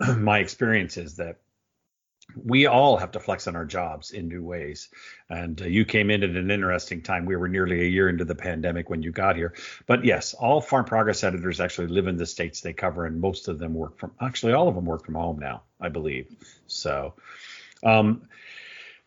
my 0.18 0.38
experience 0.38 0.96
is 0.96 1.16
that 1.16 1.38
we 2.42 2.66
all 2.66 2.96
have 2.96 3.12
to 3.12 3.20
flex 3.20 3.46
on 3.46 3.56
our 3.56 3.64
jobs 3.64 4.10
in 4.10 4.28
new 4.28 4.42
ways. 4.42 4.88
And 5.28 5.60
uh, 5.60 5.66
you 5.66 5.84
came 5.84 6.10
in 6.10 6.22
at 6.22 6.30
an 6.30 6.50
interesting 6.50 7.02
time. 7.02 7.26
We 7.26 7.36
were 7.36 7.48
nearly 7.48 7.82
a 7.82 7.88
year 7.88 8.08
into 8.08 8.24
the 8.24 8.34
pandemic 8.34 8.88
when 8.88 9.02
you 9.02 9.12
got 9.12 9.36
here. 9.36 9.54
But 9.86 10.04
yes, 10.04 10.34
all 10.34 10.60
Farm 10.60 10.84
Progress 10.84 11.22
editors 11.22 11.60
actually 11.60 11.88
live 11.88 12.06
in 12.06 12.16
the 12.16 12.26
states 12.26 12.60
they 12.60 12.72
cover, 12.72 13.04
and 13.04 13.20
most 13.20 13.48
of 13.48 13.58
them 13.58 13.74
work 13.74 13.98
from 13.98 14.12
actually 14.20 14.54
all 14.54 14.68
of 14.68 14.74
them 14.74 14.86
work 14.86 15.04
from 15.04 15.14
home 15.14 15.38
now, 15.38 15.62
I 15.80 15.90
believe. 15.90 16.34
So, 16.66 17.14
um, 17.82 18.22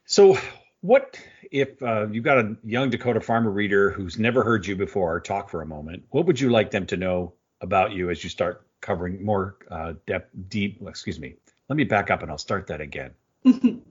so 0.05 0.37
what 0.81 1.19
if 1.51 1.81
uh, 1.81 2.07
you've 2.11 2.23
got 2.23 2.37
a 2.37 2.55
young 2.63 2.91
Dakota 2.91 3.19
farmer 3.19 3.49
reader 3.49 3.89
who's 3.89 4.19
never 4.19 4.43
heard 4.43 4.67
you 4.67 4.75
before 4.75 5.19
talk 5.19 5.49
for 5.49 5.61
a 5.61 5.65
moment? 5.65 6.03
What 6.09 6.27
would 6.27 6.39
you 6.39 6.49
like 6.49 6.71
them 6.71 6.85
to 6.87 6.97
know 6.97 7.33
about 7.61 7.91
you 7.91 8.11
as 8.11 8.23
you 8.23 8.29
start 8.29 8.66
covering 8.87 9.23
more 9.23 9.57
uh, 9.69 9.93
depth, 10.05 10.31
deep. 10.47 10.81
Excuse 10.87 11.19
me. 11.19 11.35
Let 11.67 11.75
me 11.75 11.83
back 11.83 12.09
up 12.09 12.21
and 12.21 12.31
I'll 12.31 12.37
start 12.37 12.67
that 12.67 12.79
again. 12.79 13.11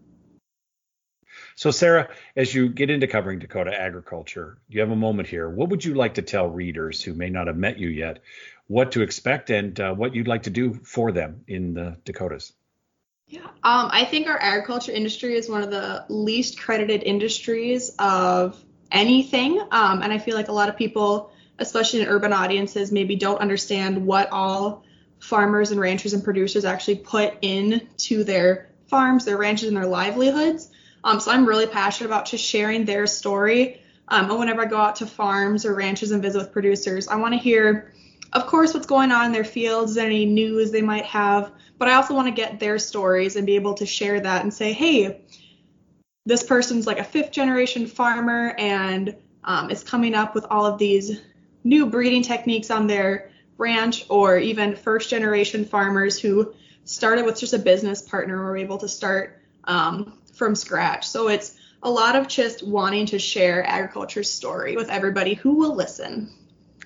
so, 1.54 1.70
Sarah, 1.70 2.08
as 2.34 2.54
you 2.54 2.70
get 2.70 2.88
into 2.88 3.06
covering 3.06 3.38
Dakota 3.38 3.78
agriculture, 3.78 4.56
you 4.68 4.80
have 4.80 4.90
a 4.90 4.96
moment 4.96 5.28
here. 5.28 5.50
What 5.50 5.68
would 5.68 5.84
you 5.84 5.92
like 5.92 6.14
to 6.14 6.22
tell 6.22 6.48
readers 6.48 7.02
who 7.02 7.12
may 7.12 7.28
not 7.28 7.46
have 7.46 7.58
met 7.58 7.78
you 7.78 7.88
yet 7.88 8.20
what 8.68 8.92
to 8.92 9.02
expect 9.02 9.50
and 9.50 9.78
uh, 9.78 9.92
what 9.92 10.14
you'd 10.14 10.28
like 10.28 10.44
to 10.44 10.50
do 10.50 10.72
for 10.72 11.12
them 11.12 11.44
in 11.46 11.74
the 11.74 11.98
Dakotas? 12.06 12.54
Yeah, 13.28 13.40
um, 13.40 13.90
I 13.92 14.06
think 14.06 14.28
our 14.28 14.40
agriculture 14.40 14.92
industry 14.92 15.34
is 15.34 15.48
one 15.48 15.62
of 15.62 15.70
the 15.70 16.06
least 16.08 16.58
credited 16.58 17.02
industries 17.02 17.90
of 17.98 18.64
anything. 18.90 19.60
Um, 19.70 20.00
and 20.02 20.10
I 20.10 20.18
feel 20.18 20.36
like 20.36 20.48
a 20.48 20.52
lot 20.52 20.70
of 20.70 20.76
people 20.76 21.32
especially 21.58 22.02
in 22.02 22.08
urban 22.08 22.32
audiences, 22.32 22.92
maybe 22.92 23.16
don't 23.16 23.40
understand 23.40 24.04
what 24.04 24.30
all 24.30 24.84
farmers 25.18 25.70
and 25.70 25.80
ranchers 25.80 26.12
and 26.12 26.22
producers 26.22 26.64
actually 26.64 26.96
put 26.96 27.34
into 27.42 28.24
their 28.24 28.70
farms, 28.88 29.24
their 29.24 29.36
ranches, 29.36 29.68
and 29.68 29.76
their 29.76 29.86
livelihoods. 29.86 30.70
Um, 31.04 31.20
so 31.20 31.30
I'm 31.30 31.46
really 31.46 31.66
passionate 31.66 32.08
about 32.08 32.26
just 32.26 32.44
sharing 32.44 32.84
their 32.84 33.06
story. 33.06 33.80
Um, 34.08 34.30
and 34.30 34.38
whenever 34.38 34.62
I 34.62 34.66
go 34.66 34.78
out 34.78 34.96
to 34.96 35.06
farms 35.06 35.64
or 35.64 35.74
ranches 35.74 36.10
and 36.10 36.22
visit 36.22 36.38
with 36.38 36.52
producers, 36.52 37.08
I 37.08 37.16
want 37.16 37.34
to 37.34 37.38
hear, 37.38 37.92
of 38.32 38.46
course, 38.46 38.74
what's 38.74 38.86
going 38.86 39.10
on 39.12 39.26
in 39.26 39.32
their 39.32 39.44
fields, 39.44 39.96
any 39.96 40.26
news 40.26 40.70
they 40.70 40.82
might 40.82 41.04
have, 41.06 41.52
but 41.78 41.88
I 41.88 41.94
also 41.94 42.14
want 42.14 42.28
to 42.28 42.34
get 42.34 42.60
their 42.60 42.78
stories 42.78 43.36
and 43.36 43.46
be 43.46 43.56
able 43.56 43.74
to 43.74 43.86
share 43.86 44.20
that 44.20 44.42
and 44.42 44.52
say, 44.52 44.72
hey, 44.72 45.22
this 46.24 46.42
person's 46.42 46.86
like 46.86 46.98
a 46.98 47.04
fifth 47.04 47.30
generation 47.30 47.86
farmer 47.86 48.54
and 48.58 49.16
um, 49.44 49.70
is 49.70 49.84
coming 49.84 50.14
up 50.14 50.34
with 50.34 50.44
all 50.50 50.66
of 50.66 50.78
these 50.78 51.20
new 51.62 51.86
breeding 51.86 52.22
techniques 52.22 52.70
on 52.70 52.86
their 52.86 53.30
ranch 53.58 54.06
or 54.08 54.38
even 54.38 54.76
first 54.76 55.10
generation 55.10 55.64
farmers 55.64 56.18
who 56.18 56.54
started 56.84 57.24
with 57.24 57.38
just 57.38 57.52
a 57.52 57.58
business 57.58 58.02
partner 58.02 58.42
were 58.42 58.56
able 58.56 58.78
to 58.78 58.88
start 58.88 59.42
um, 59.64 60.18
from 60.32 60.54
scratch. 60.54 61.06
So 61.06 61.28
it's 61.28 61.56
a 61.82 61.90
lot 61.90 62.16
of 62.16 62.28
just 62.28 62.66
wanting 62.66 63.06
to 63.06 63.18
share 63.18 63.64
agriculture's 63.66 64.30
story 64.30 64.76
with 64.76 64.90
everybody 64.90 65.34
who 65.34 65.54
will 65.54 65.74
listen. 65.74 66.32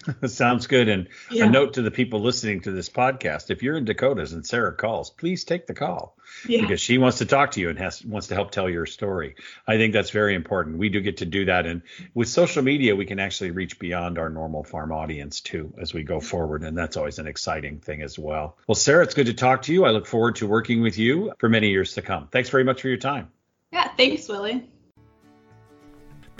Sounds 0.27 0.67
good. 0.67 0.89
And 0.89 1.09
yeah. 1.31 1.47
a 1.47 1.51
note 1.51 1.75
to 1.75 1.83
the 1.83 1.91
people 1.91 2.21
listening 2.21 2.61
to 2.63 2.71
this 2.71 2.89
podcast: 2.89 3.51
if 3.51 3.63
you're 3.63 3.77
in 3.77 3.85
Dakotas 3.85 4.33
and 4.33 4.47
Sarah 4.47 4.75
calls, 4.75 5.11
please 5.11 5.45
take 5.45 5.67
the 5.67 5.75
call 5.75 6.17
yeah. 6.47 6.61
because 6.61 6.81
she 6.81 6.99
wants 6.99 7.19
to 7.19 7.27
talk 7.27 7.53
to 7.53 7.61
you 7.61 7.69
and 7.69 7.79
has 7.79 8.05
wants 8.05 8.29
to 8.29 8.35
help 8.35 8.51
tell 8.51 8.69
your 8.69 8.87
story. 8.87 9.37
I 9.67 9.77
think 9.77 9.93
that's 9.93 10.11
very 10.11 10.35
important. 10.35 10.79
We 10.79 10.89
do 10.89 11.01
get 11.01 11.19
to 11.19 11.27
do 11.27 11.45
that, 11.47 11.67
and 11.67 11.83
with 12.15 12.29
social 12.29 12.63
media, 12.63 12.97
we 12.97 13.07
can 13.07 13.19
actually 13.19 13.51
reach 13.51 13.79
beyond 13.79 14.19
our 14.19 14.31
normal 14.31 14.65
farm 14.65 14.93
audience 14.93 15.41
too 15.41 15.75
as 15.81 15.93
we 15.93 16.03
go 16.03 16.21
forward, 16.21 16.63
and 16.63 16.77
that's 16.77 16.97
always 16.97 17.19
an 17.19 17.27
exciting 17.27 17.81
thing 17.81 18.03
as 18.03 18.19
well. 18.19 18.57
Well, 18.67 18.75
Sarah, 18.75 19.05
it's 19.05 19.15
good 19.15 19.27
to 19.27 19.35
talk 19.35 19.63
to 19.63 19.73
you. 19.73 19.85
I 19.85 19.91
look 19.91 20.07
forward 20.07 20.37
to 20.37 20.47
working 20.47 20.83
with 20.83 20.99
you 20.99 21.33
for 21.39 21.49
many 21.49 21.71
years 21.71 21.95
to 21.95 22.03
come. 22.03 22.29
Thanks 22.29 22.49
very 22.49 22.65
much 22.65 22.81
for 22.83 22.89
your 22.89 22.97
time. 22.97 23.31
Yeah, 23.73 23.89
thanks, 23.97 24.29
Willie. 24.29 24.69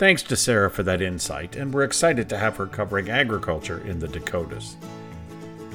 Thanks 0.01 0.23
to 0.23 0.35
Sarah 0.35 0.71
for 0.71 0.81
that 0.81 0.99
insight, 0.99 1.55
and 1.55 1.71
we're 1.71 1.83
excited 1.83 2.27
to 2.29 2.37
have 2.39 2.57
her 2.57 2.65
covering 2.65 3.11
agriculture 3.11 3.85
in 3.85 3.99
the 3.99 4.07
Dakotas. 4.07 4.75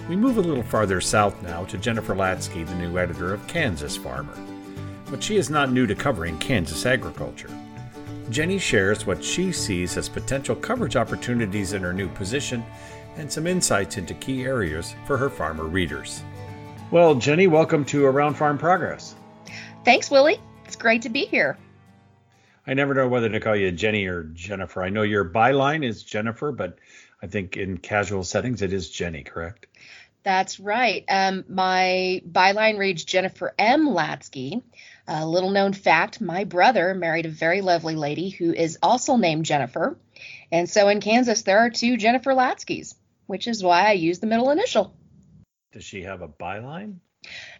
We 0.09 0.17
move 0.17 0.37
a 0.37 0.41
little 0.41 0.65
farther 0.65 1.01
south 1.01 1.41
now 1.45 1.65
to 1.67 1.79
Jennifer 1.79 2.13
Latzke, 2.13 2.67
the 2.67 2.75
new 2.75 2.99
editor 2.99 3.33
of 3.33 3.47
Kansas 3.47 3.97
Farmer. 3.97 4.37
But 5.09 5.23
she 5.23 5.37
is 5.37 5.49
not 5.49 5.71
new 5.71 5.87
to 5.87 5.95
covering 5.95 6.37
Kansas 6.39 6.87
agriculture. 6.87 7.51
Jenny 8.29 8.59
shares 8.59 9.07
what 9.07 9.23
she 9.23 9.53
sees 9.53 9.97
as 9.97 10.09
potential 10.09 10.57
coverage 10.57 10.97
opportunities 10.97 11.73
in 11.73 11.83
her 11.83 11.93
new 11.93 12.09
position 12.09 12.65
and 13.19 13.31
some 13.31 13.47
insights 13.47 13.97
into 13.97 14.15
key 14.15 14.43
areas 14.43 14.97
for 15.07 15.17
her 15.17 15.31
farmer 15.31 15.67
readers. 15.67 16.25
Well, 16.91 17.15
Jenny, 17.15 17.47
welcome 17.47 17.85
to 17.85 18.05
Around 18.05 18.35
Farm 18.35 18.59
Progress. 18.59 19.15
Thanks, 19.85 20.11
Willie. 20.11 20.41
It's 20.65 20.75
great 20.75 21.03
to 21.03 21.11
be 21.11 21.27
here. 21.27 21.57
I 22.67 22.75
never 22.75 22.95
know 22.95 23.09
whether 23.09 23.29
to 23.29 23.41
call 23.41 23.55
you 23.55 23.71
Jenny 23.71 24.07
or 24.07 24.25
Jennifer. 24.25 24.83
I 24.83 24.89
know 24.89 25.03
your 25.03 25.25
byline 25.25 25.85
is 25.85 26.03
Jennifer, 26.03 26.51
but 26.51 26.79
I 27.23 27.29
think 27.29 27.57
in 27.57 27.79
casual 27.79 28.25
settings 28.25 28.63
it 28.63 28.73
is 28.73 28.91
Jenny, 28.91 29.23
correct? 29.23 29.67
That's 30.25 30.59
right. 30.59 31.05
Um, 31.09 31.45
my 31.49 32.21
byline 32.29 32.79
reads 32.79 33.05
Jennifer 33.05 33.55
M. 33.59 33.89
Latzke. 33.89 34.63
A 35.07 35.25
little 35.25 35.51
known 35.51 35.73
fact 35.73 36.21
my 36.21 36.43
brother 36.43 36.95
married 36.95 37.27
a 37.27 37.31
very 37.31 37.61
lovely 37.61 37.95
lady 37.95 38.31
who 38.31 38.53
is 38.53 38.77
also 38.83 39.17
named 39.17 39.45
Jennifer. 39.45 39.97
And 40.51 40.69
so 40.69 40.89
in 40.89 41.01
Kansas, 41.01 41.43
there 41.43 41.61
are 41.61 41.71
two 41.71 41.97
Jennifer 41.97 42.33
Latzkes, 42.33 42.97
which 43.27 43.47
is 43.47 43.63
why 43.63 43.87
I 43.87 43.93
use 43.93 44.19
the 44.19 44.27
middle 44.27 44.51
initial. 44.51 44.97
Does 45.73 45.85
she 45.85 46.03
have 46.03 46.23
a 46.23 46.29
byline? 46.29 46.97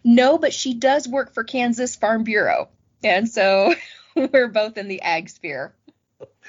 No, 0.03 0.37
but 0.37 0.53
she 0.53 0.73
does 0.73 1.07
work 1.07 1.33
for 1.33 1.45
Kansas 1.45 1.95
Farm 1.95 2.25
Bureau. 2.25 2.67
And 3.01 3.29
so 3.29 3.73
we're 4.33 4.47
both 4.47 4.77
in 4.77 4.87
the 4.87 5.01
ag 5.01 5.29
sphere. 5.29 5.73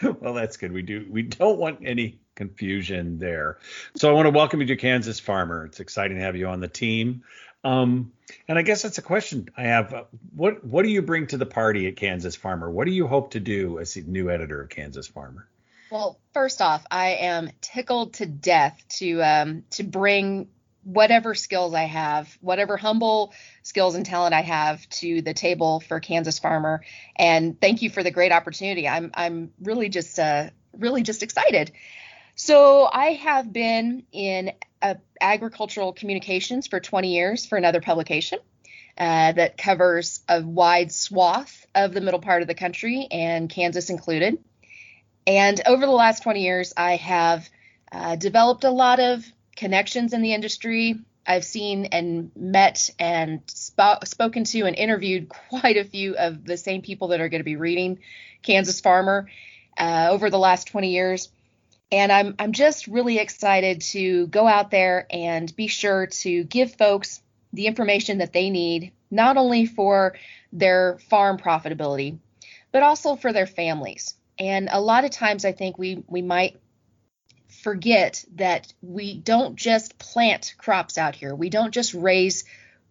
Well, 0.02 0.34
that's 0.34 0.56
good. 0.56 0.72
We 0.72 0.82
do 0.82 1.06
we 1.10 1.22
don't 1.22 1.58
want 1.58 1.80
any 1.84 2.20
confusion 2.34 3.18
there. 3.18 3.58
So 3.96 4.08
I 4.08 4.12
want 4.12 4.26
to 4.26 4.30
welcome 4.30 4.60
you 4.60 4.66
to 4.68 4.76
Kansas 4.76 5.20
Farmer. 5.20 5.66
It's 5.66 5.80
exciting 5.80 6.18
to 6.18 6.22
have 6.22 6.36
you 6.36 6.46
on 6.46 6.60
the 6.60 6.68
team. 6.68 7.24
Um, 7.64 8.12
and 8.46 8.58
I 8.58 8.62
guess 8.62 8.82
that's 8.82 8.98
a 8.98 9.02
question 9.02 9.48
I 9.56 9.64
have. 9.64 10.06
What 10.34 10.64
what 10.64 10.84
do 10.84 10.88
you 10.88 11.02
bring 11.02 11.26
to 11.28 11.36
the 11.36 11.46
party 11.46 11.88
at 11.88 11.96
Kansas 11.96 12.36
Farmer? 12.36 12.70
What 12.70 12.86
do 12.86 12.92
you 12.92 13.06
hope 13.06 13.32
to 13.32 13.40
do 13.40 13.78
as 13.78 13.94
the 13.94 14.02
new 14.02 14.30
editor 14.30 14.62
of 14.62 14.68
Kansas 14.68 15.06
Farmer? 15.06 15.48
Well, 15.90 16.18
first 16.32 16.62
off, 16.62 16.86
I 16.90 17.10
am 17.10 17.50
tickled 17.60 18.14
to 18.14 18.26
death 18.26 18.80
to 18.98 19.20
um, 19.22 19.64
to 19.70 19.82
bring 19.82 20.48
whatever 20.88 21.34
skills 21.34 21.74
I 21.74 21.82
have, 21.82 22.34
whatever 22.40 22.78
humble 22.78 23.34
skills 23.62 23.94
and 23.94 24.06
talent 24.06 24.32
I 24.32 24.40
have 24.40 24.88
to 24.88 25.20
the 25.20 25.34
table 25.34 25.80
for 25.80 26.00
Kansas 26.00 26.38
Farmer. 26.38 26.82
And 27.14 27.60
thank 27.60 27.82
you 27.82 27.90
for 27.90 28.02
the 28.02 28.10
great 28.10 28.32
opportunity. 28.32 28.88
I'm 28.88 29.10
I'm 29.12 29.52
really 29.60 29.90
just 29.90 30.18
uh, 30.18 30.48
really 30.72 31.02
just 31.02 31.22
excited. 31.22 31.72
So 32.36 32.88
I 32.90 33.12
have 33.14 33.52
been 33.52 34.04
in 34.12 34.52
uh, 34.80 34.94
agricultural 35.20 35.92
communications 35.92 36.66
for 36.68 36.80
20 36.80 37.12
years 37.12 37.44
for 37.44 37.58
another 37.58 37.82
publication 37.82 38.38
uh, 38.96 39.32
that 39.32 39.58
covers 39.58 40.20
a 40.26 40.40
wide 40.40 40.90
swath 40.90 41.66
of 41.74 41.92
the 41.92 42.00
middle 42.00 42.20
part 42.20 42.40
of 42.40 42.48
the 42.48 42.54
country 42.54 43.08
and 43.10 43.50
Kansas 43.50 43.90
included. 43.90 44.38
And 45.26 45.60
over 45.66 45.84
the 45.84 45.92
last 45.92 46.22
20 46.22 46.42
years, 46.42 46.72
I 46.76 46.96
have 46.96 47.46
uh, 47.92 48.16
developed 48.16 48.64
a 48.64 48.70
lot 48.70 49.00
of 49.00 49.30
connections 49.58 50.12
in 50.12 50.22
the 50.22 50.32
industry. 50.32 51.00
I've 51.26 51.44
seen 51.44 51.86
and 51.86 52.30
met 52.34 52.88
and 52.98 53.42
sp- 53.50 54.04
spoken 54.04 54.44
to 54.44 54.62
and 54.62 54.74
interviewed 54.74 55.28
quite 55.50 55.76
a 55.76 55.84
few 55.84 56.16
of 56.16 56.44
the 56.44 56.56
same 56.56 56.80
people 56.80 57.08
that 57.08 57.20
are 57.20 57.28
going 57.28 57.40
to 57.40 57.44
be 57.44 57.56
reading 57.56 57.98
Kansas 58.42 58.80
Farmer 58.80 59.28
uh, 59.76 60.08
over 60.10 60.30
the 60.30 60.38
last 60.38 60.68
20 60.68 60.90
years. 60.90 61.28
And 61.90 62.12
I'm 62.12 62.34
I'm 62.38 62.52
just 62.52 62.86
really 62.86 63.18
excited 63.18 63.80
to 63.92 64.26
go 64.26 64.46
out 64.46 64.70
there 64.70 65.06
and 65.10 65.54
be 65.56 65.68
sure 65.68 66.06
to 66.06 66.44
give 66.44 66.74
folks 66.74 67.20
the 67.52 67.66
information 67.66 68.18
that 68.18 68.34
they 68.34 68.50
need, 68.50 68.92
not 69.10 69.38
only 69.38 69.64
for 69.64 70.14
their 70.52 70.98
farm 71.08 71.38
profitability, 71.38 72.18
but 72.72 72.82
also 72.82 73.16
for 73.16 73.32
their 73.32 73.46
families. 73.46 74.14
And 74.38 74.68
a 74.70 74.80
lot 74.80 75.04
of 75.04 75.10
times 75.10 75.46
I 75.46 75.52
think 75.52 75.78
we 75.78 76.04
we 76.06 76.20
might 76.20 76.60
forget 77.68 78.24
that 78.36 78.72
we 78.80 79.18
don't 79.18 79.56
just 79.56 79.98
plant 79.98 80.54
crops 80.56 80.96
out 80.96 81.14
here. 81.14 81.34
We 81.34 81.50
don't 81.50 81.74
just 81.74 81.92
raise 81.92 82.46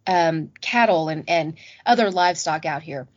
um, 0.05 0.51
cattle 0.61 1.09
and, 1.09 1.27
and 1.27 1.55
other 1.83 2.11
livestock 2.11 2.63
out 2.67 2.83
here. 2.83 3.07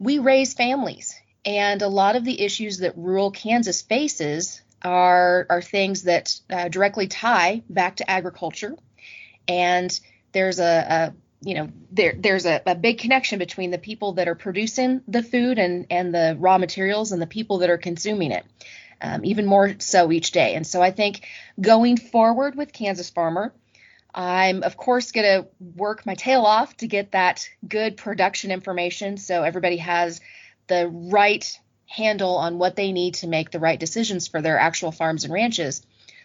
We 0.00 0.18
raise 0.18 0.54
families. 0.54 1.14
And 1.44 1.82
a 1.82 1.88
lot 1.88 2.16
of 2.16 2.24
the 2.24 2.40
issues 2.40 2.78
that 2.78 2.98
rural 2.98 3.30
Kansas 3.30 3.80
faces 3.80 4.60
are, 4.82 5.46
are 5.48 5.62
things 5.62 6.02
that 6.02 6.34
uh, 6.50 6.66
directly 6.68 7.06
tie 7.06 7.62
back 7.70 7.96
to 7.96 8.10
agriculture. 8.10 8.74
And 9.46 9.96
there's 10.32 10.58
a, 10.58 10.64
a 10.64 11.14
you 11.48 11.54
know 11.54 11.68
there 11.92 12.14
there's 12.18 12.46
a, 12.46 12.60
a, 12.66 12.74
big 12.74 12.98
connection 12.98 13.38
between 13.38 13.70
the 13.70 13.78
people 13.78 14.14
that 14.14 14.28
are 14.28 14.34
producing 14.34 15.02
the 15.06 15.22
food 15.22 15.58
and 15.58 15.86
and 15.90 16.14
the 16.14 16.36
raw 16.40 16.56
materials 16.56 17.12
and 17.12 17.20
the 17.20 17.26
people 17.26 17.58
that 17.58 17.68
are 17.68 17.76
consuming 17.76 18.32
it 18.32 18.44
um, 19.04 19.24
even 19.24 19.44
more 19.44 19.74
so 19.78 20.10
each 20.10 20.32
day. 20.32 20.54
And 20.54 20.66
so 20.66 20.80
I 20.80 20.90
think 20.90 21.28
going 21.60 21.98
forward 21.98 22.56
with 22.56 22.72
Kansas 22.72 23.10
Farmer, 23.10 23.52
I'm 24.14 24.62
of 24.62 24.76
course 24.76 25.12
going 25.12 25.42
to 25.42 25.48
work 25.76 26.06
my 26.06 26.14
tail 26.14 26.42
off 26.42 26.76
to 26.78 26.86
get 26.86 27.12
that 27.12 27.46
good 27.68 27.96
production 27.98 28.50
information 28.50 29.18
so 29.18 29.42
everybody 29.42 29.76
has 29.78 30.20
the 30.68 30.88
right 30.88 31.58
handle 31.86 32.36
on 32.36 32.58
what 32.58 32.76
they 32.76 32.92
need 32.92 33.14
to 33.14 33.26
make 33.26 33.50
the 33.50 33.60
right 33.60 33.78
decisions 33.78 34.26
for 34.26 34.40
their 34.40 34.58
actual 34.58 34.90
farms 34.90 35.24
and 35.24 35.32
ranches. 35.32 35.84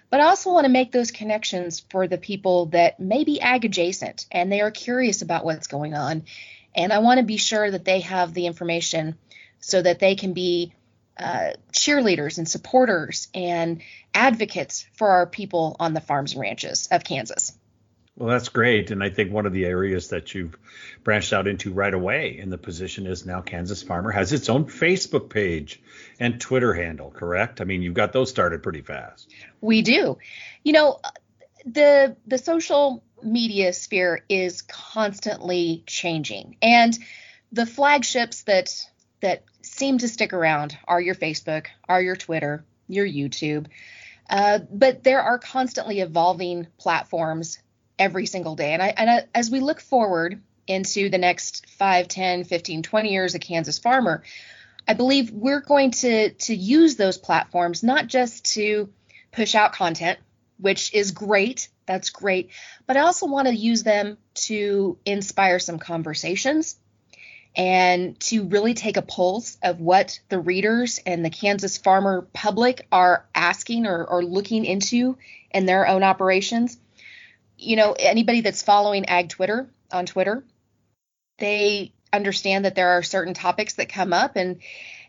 But 0.10 0.22
I 0.22 0.26
also 0.26 0.54
want 0.54 0.66
to 0.66 0.72
make 0.72 0.92
those 0.92 1.12
connections 1.12 1.82
for 1.92 2.08
the 2.08 2.18
people 2.18 2.68
that 2.68 3.00
may 3.00 3.26
be 3.26 3.42
ag 3.42 3.66
adjacent 3.66 4.26
and 4.32 4.50
they 4.50 4.62
are 4.62 4.72
curious 4.72 5.22
about 5.22 5.44
what's 5.44 5.68
going 5.68 5.94
on. 5.94 6.24
And 6.76 6.94
I 6.94 7.00
want 7.00 7.20
to 7.20 7.26
be 7.26 7.38
sure 7.38 7.70
that 7.70 7.84
they 7.84 8.00
have 8.02 8.34
the 8.34 8.46
information 8.46 9.18
so 9.60 9.82
that 9.82 10.00
they 10.00 10.16
can 10.16 10.34
be 10.34 10.74
uh, 11.20 11.52
cheerleaders 11.74 12.38
and 12.38 12.48
supporters 12.48 13.28
and 13.34 13.82
advocates 14.14 14.86
for 14.94 15.10
our 15.10 15.28
people 15.28 15.76
on 15.80 15.94
the 15.94 16.02
farms 16.02 16.34
and 16.34 16.42
ranches 16.42 16.88
of 16.92 17.04
Kansas. 17.04 17.54
Well, 18.16 18.30
that's 18.30 18.50
great. 18.50 18.92
And 18.92 19.02
I 19.02 19.10
think 19.10 19.32
one 19.32 19.46
of 19.46 19.54
the 19.54 19.66
areas 19.66 20.10
that 20.10 20.36
you've 20.36 20.58
branched 21.06 21.32
out 21.32 21.48
into 21.48 21.72
right 21.72 21.94
away 21.94 22.38
in 22.38 22.50
the 22.50 22.58
position 22.58 23.08
is 23.08 23.26
now 23.26 23.40
Kansas 23.40 23.82
Farmer 23.82 24.12
has 24.12 24.34
its 24.34 24.50
own 24.50 24.66
Facebook 24.66 25.30
page 25.30 25.82
and 26.20 26.40
Twitter 26.40 26.74
handle, 26.74 27.12
correct? 27.12 27.62
I 27.62 27.64
mean, 27.64 27.82
you've 27.82 27.94
got 27.94 28.12
those 28.12 28.30
started 28.30 28.62
pretty 28.62 28.82
fast. 28.82 29.34
We 29.62 29.84
do. 29.84 30.18
You 30.64 30.74
know, 30.74 31.00
the 31.66 32.18
the 32.28 32.38
social 32.38 33.04
media 33.24 33.72
sphere 33.72 34.24
is 34.28 34.64
constantly 34.64 35.84
changing. 35.86 36.58
And 36.62 36.98
the 37.54 37.66
flagships 37.66 38.44
that 38.44 38.70
that 39.22 39.44
seem 39.62 39.98
to 40.00 40.08
stick 40.08 40.34
around 40.34 40.78
are 40.88 41.02
your 41.02 41.16
Facebook, 41.16 41.68
are 41.88 42.02
your 42.02 42.16
Twitter, 42.16 42.64
your 42.88 43.06
YouTube. 43.06 43.68
Uh, 44.30 44.60
but 44.72 45.04
there 45.04 45.22
are 45.22 45.40
constantly 45.40 46.02
evolving 46.02 46.68
platforms 46.78 47.60
every 47.98 48.26
single 48.26 48.56
day. 48.56 48.74
And, 48.74 48.82
I, 48.82 48.94
and 48.96 49.10
I, 49.10 49.24
as 49.34 49.50
we 49.50 49.60
look 49.60 49.82
forward 49.82 50.42
into 50.68 51.10
the 51.10 51.18
next 51.18 51.68
5, 51.72 52.08
10, 52.08 52.44
15, 52.44 52.84
20 52.84 53.12
years 53.12 53.36
of 53.36 53.42
Kansas 53.42 53.80
Farmer, 53.80 54.24
I 54.88 54.94
believe 54.94 55.32
we're 55.32 55.62
going 55.62 55.92
to, 55.92 56.32
to 56.32 56.56
use 56.56 56.96
those 56.96 57.18
platforms 57.18 57.84
not 57.84 58.08
just 58.08 58.54
to 58.54 58.90
push 59.32 59.56
out 59.56 59.74
content, 59.74 60.20
which 60.58 60.94
is 60.94 61.12
great, 61.12 61.70
that's 61.86 62.10
great, 62.10 62.52
but 62.86 62.98
I 62.98 63.02
also 63.02 63.28
want 63.28 63.48
to 63.48 63.56
use 63.56 63.84
them 63.84 64.18
to 64.36 64.98
inspire 65.06 65.60
some 65.60 65.80
conversations 65.80 66.79
and 67.56 68.20
to 68.20 68.46
really 68.46 68.74
take 68.74 68.98
a 68.98 69.02
pulse 69.02 69.58
of 69.64 69.80
what 69.80 70.20
the 70.30 70.40
readers 70.40 71.00
and 71.06 71.26
the 71.26 71.30
Kansas 71.30 71.78
farmer 71.78 72.28
public 72.34 72.88
are 72.92 73.26
asking 73.34 73.88
or, 73.88 74.06
or 74.06 74.24
looking 74.24 74.66
into 74.66 75.18
in 75.52 75.66
their 75.66 75.88
own 75.88 76.04
operations. 76.04 76.78
You 77.58 77.76
know, 77.76 77.94
anybody 77.98 78.42
that's 78.42 78.62
following 78.62 79.08
Ag 79.08 79.30
Twitter 79.30 79.70
on 79.92 80.06
Twitter, 80.06 80.44
they 81.40 81.92
understand 82.14 82.66
that 82.66 82.76
there 82.76 82.90
are 82.90 83.04
certain 83.04 83.34
topics 83.34 83.76
that 83.76 83.90
come 83.90 84.14
up 84.14 84.36
and 84.36 84.62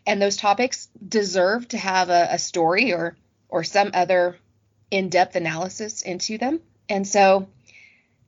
and 0.05 0.21
those 0.21 0.37
topics 0.37 0.87
deserve 1.07 1.67
to 1.69 1.77
have 1.77 2.09
a, 2.09 2.29
a 2.31 2.39
story 2.39 2.93
or 2.93 3.15
or 3.49 3.63
some 3.63 3.91
other 3.93 4.37
in-depth 4.89 5.35
analysis 5.35 6.01
into 6.01 6.37
them. 6.37 6.59
And 6.89 7.07
so 7.07 7.47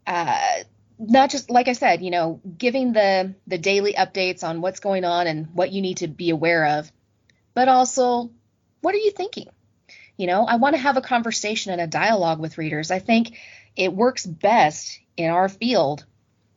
uh, 0.05 0.63
not 0.99 1.29
just 1.29 1.49
like 1.49 1.67
I 1.67 1.73
said, 1.73 2.01
you 2.01 2.11
know, 2.11 2.41
giving 2.57 2.93
the 2.93 3.35
the 3.47 3.57
daily 3.57 3.93
updates 3.93 4.43
on 4.43 4.61
what's 4.61 4.79
going 4.79 5.05
on 5.05 5.27
and 5.27 5.47
what 5.53 5.71
you 5.71 5.81
need 5.81 5.97
to 5.97 6.07
be 6.07 6.29
aware 6.29 6.79
of, 6.79 6.91
but 7.53 7.67
also 7.67 8.31
what 8.81 8.95
are 8.95 8.99
you 8.99 9.11
thinking? 9.11 9.47
You 10.17 10.27
know, 10.27 10.45
I 10.45 10.57
want 10.57 10.75
to 10.75 10.81
have 10.81 10.97
a 10.97 11.01
conversation 11.01 11.71
and 11.71 11.81
a 11.81 11.87
dialogue 11.87 12.39
with 12.39 12.57
readers. 12.57 12.91
I 12.91 12.99
think 12.99 13.37
it 13.75 13.93
works 13.93 14.25
best 14.25 14.99
in 15.17 15.29
our 15.29 15.49
field 15.49 16.05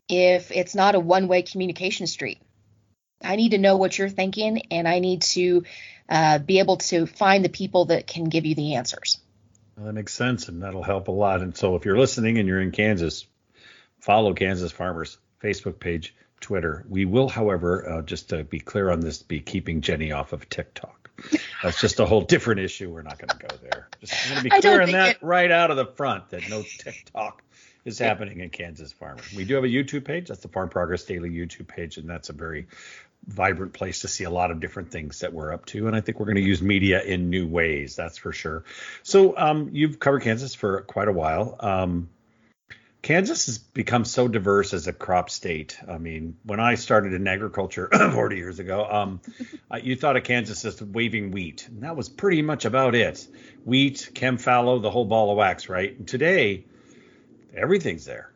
if 0.08 0.50
it's 0.50 0.74
not 0.74 0.94
a 0.94 1.00
one-way 1.00 1.42
communication 1.42 2.06
street. 2.06 2.40
I 3.22 3.36
need 3.36 3.50
to 3.50 3.58
know 3.58 3.76
what 3.76 3.96
you're 3.96 4.10
thinking 4.10 4.62
and 4.70 4.86
I 4.86 4.98
need 4.98 5.22
to 5.22 5.64
uh, 6.08 6.38
be 6.38 6.58
able 6.58 6.76
to 6.76 7.06
find 7.06 7.44
the 7.44 7.48
people 7.48 7.86
that 7.86 8.06
can 8.06 8.24
give 8.24 8.44
you 8.44 8.54
the 8.54 8.74
answers. 8.74 9.18
Well, 9.76 9.86
that 9.86 9.92
makes 9.92 10.14
sense, 10.14 10.48
and 10.48 10.62
that'll 10.62 10.82
help 10.82 11.08
a 11.08 11.12
lot. 11.12 11.42
And 11.42 11.56
so, 11.56 11.76
if 11.76 11.84
you're 11.84 11.98
listening 11.98 12.38
and 12.38 12.48
you're 12.48 12.62
in 12.62 12.70
Kansas, 12.70 13.26
follow 14.06 14.32
Kansas 14.32 14.70
Farmers 14.70 15.18
Facebook 15.42 15.80
page, 15.80 16.14
Twitter. 16.40 16.86
We 16.88 17.04
will, 17.04 17.28
however, 17.28 17.90
uh, 17.90 18.02
just 18.02 18.28
to 18.28 18.44
be 18.44 18.60
clear 18.60 18.88
on 18.88 19.00
this, 19.00 19.20
be 19.22 19.40
keeping 19.40 19.80
Jenny 19.80 20.12
off 20.12 20.32
of 20.32 20.48
TikTok. 20.48 21.10
That's 21.62 21.80
just 21.80 21.98
a 21.98 22.06
whole 22.06 22.20
different 22.20 22.60
issue. 22.60 22.88
We're 22.88 23.02
not 23.02 23.18
going 23.18 23.30
to 23.30 23.46
go 23.48 23.68
there. 23.68 23.88
Just 24.00 24.28
going 24.28 24.36
to 24.36 24.44
be 24.44 24.50
clear 24.60 24.80
on 24.80 24.92
that 24.92 25.16
it... 25.16 25.22
right 25.22 25.50
out 25.50 25.72
of 25.72 25.76
the 25.76 25.86
front 25.86 26.28
that 26.30 26.48
no 26.48 26.62
TikTok 26.62 27.42
is 27.84 27.98
happening 27.98 28.40
in 28.40 28.50
Kansas 28.50 28.92
Farmers. 28.92 29.32
We 29.34 29.44
do 29.44 29.54
have 29.56 29.64
a 29.64 29.68
YouTube 29.68 30.04
page. 30.04 30.28
That's 30.28 30.40
the 30.40 30.48
Farm 30.48 30.68
Progress 30.68 31.02
Daily 31.04 31.30
YouTube 31.30 31.66
page, 31.66 31.96
and 31.96 32.08
that's 32.08 32.28
a 32.28 32.32
very 32.32 32.68
vibrant 33.26 33.72
place 33.72 34.02
to 34.02 34.08
see 34.08 34.22
a 34.22 34.30
lot 34.30 34.52
of 34.52 34.60
different 34.60 34.92
things 34.92 35.20
that 35.20 35.32
we're 35.32 35.52
up 35.52 35.66
to. 35.66 35.88
And 35.88 35.96
I 35.96 36.00
think 36.00 36.20
we're 36.20 36.26
going 36.26 36.36
to 36.36 36.42
use 36.42 36.62
media 36.62 37.02
in 37.02 37.28
new 37.28 37.48
ways. 37.48 37.96
That's 37.96 38.18
for 38.18 38.32
sure. 38.32 38.62
So 39.02 39.36
um, 39.36 39.70
you've 39.72 39.98
covered 39.98 40.22
Kansas 40.22 40.54
for 40.54 40.82
quite 40.82 41.08
a 41.08 41.12
while. 41.12 41.56
Um, 41.58 42.08
Kansas 43.06 43.46
has 43.46 43.58
become 43.58 44.04
so 44.04 44.26
diverse 44.26 44.74
as 44.74 44.88
a 44.88 44.92
crop 44.92 45.30
state. 45.30 45.78
I 45.88 45.96
mean, 45.96 46.38
when 46.42 46.58
I 46.58 46.74
started 46.74 47.12
in 47.12 47.28
agriculture 47.28 47.88
40 47.92 48.36
years 48.36 48.58
ago, 48.58 48.84
um, 48.84 49.20
you 49.80 49.94
thought 49.94 50.16
of 50.16 50.24
Kansas 50.24 50.64
as 50.64 50.82
waving 50.82 51.30
wheat, 51.30 51.68
and 51.68 51.84
that 51.84 51.94
was 51.94 52.08
pretty 52.08 52.42
much 52.42 52.64
about 52.64 52.96
it. 52.96 53.24
Wheat, 53.64 54.10
chem 54.12 54.38
fallow, 54.38 54.80
the 54.80 54.90
whole 54.90 55.04
ball 55.04 55.30
of 55.30 55.36
wax, 55.36 55.68
right? 55.68 55.96
And 55.96 56.08
today, 56.08 56.64
everything's 57.56 58.06
there. 58.06 58.32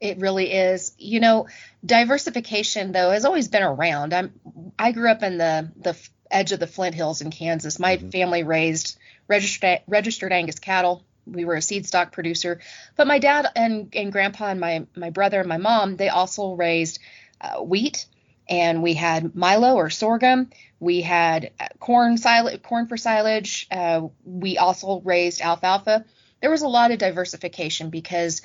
It 0.00 0.20
really 0.20 0.52
is. 0.52 0.94
You 0.96 1.18
know, 1.18 1.48
diversification 1.84 2.92
though 2.92 3.10
has 3.10 3.24
always 3.24 3.48
been 3.48 3.64
around. 3.64 4.14
I'm 4.14 4.34
I 4.78 4.92
grew 4.92 5.10
up 5.10 5.24
in 5.24 5.36
the 5.36 5.72
the 5.80 5.96
edge 6.30 6.52
of 6.52 6.60
the 6.60 6.68
Flint 6.68 6.94
Hills 6.94 7.22
in 7.22 7.32
Kansas. 7.32 7.80
My 7.80 7.96
mm-hmm. 7.96 8.10
family 8.10 8.44
raised 8.44 8.96
registered 9.26 9.80
registered 9.88 10.32
Angus 10.32 10.60
cattle 10.60 11.02
we 11.32 11.44
were 11.44 11.56
a 11.56 11.62
seed 11.62 11.86
stock 11.86 12.12
producer. 12.12 12.60
But 12.96 13.06
my 13.06 13.18
dad 13.18 13.46
and, 13.54 13.88
and 13.94 14.12
grandpa 14.12 14.46
and 14.46 14.60
my, 14.60 14.86
my 14.96 15.10
brother 15.10 15.40
and 15.40 15.48
my 15.48 15.58
mom, 15.58 15.96
they 15.96 16.08
also 16.08 16.52
raised 16.52 16.98
uh, 17.40 17.60
wheat 17.62 18.06
and 18.48 18.82
we 18.82 18.94
had 18.94 19.34
milo 19.34 19.74
or 19.74 19.90
sorghum. 19.90 20.50
We 20.80 21.02
had 21.02 21.50
uh, 21.60 21.68
corn 21.78 22.16
silage, 22.16 22.62
corn 22.62 22.86
for 22.86 22.96
silage. 22.96 23.66
Uh, 23.70 24.08
we 24.24 24.58
also 24.58 25.00
raised 25.00 25.40
alfalfa. 25.40 26.04
There 26.40 26.50
was 26.50 26.62
a 26.62 26.68
lot 26.68 26.90
of 26.90 26.98
diversification 26.98 27.90
because, 27.90 28.42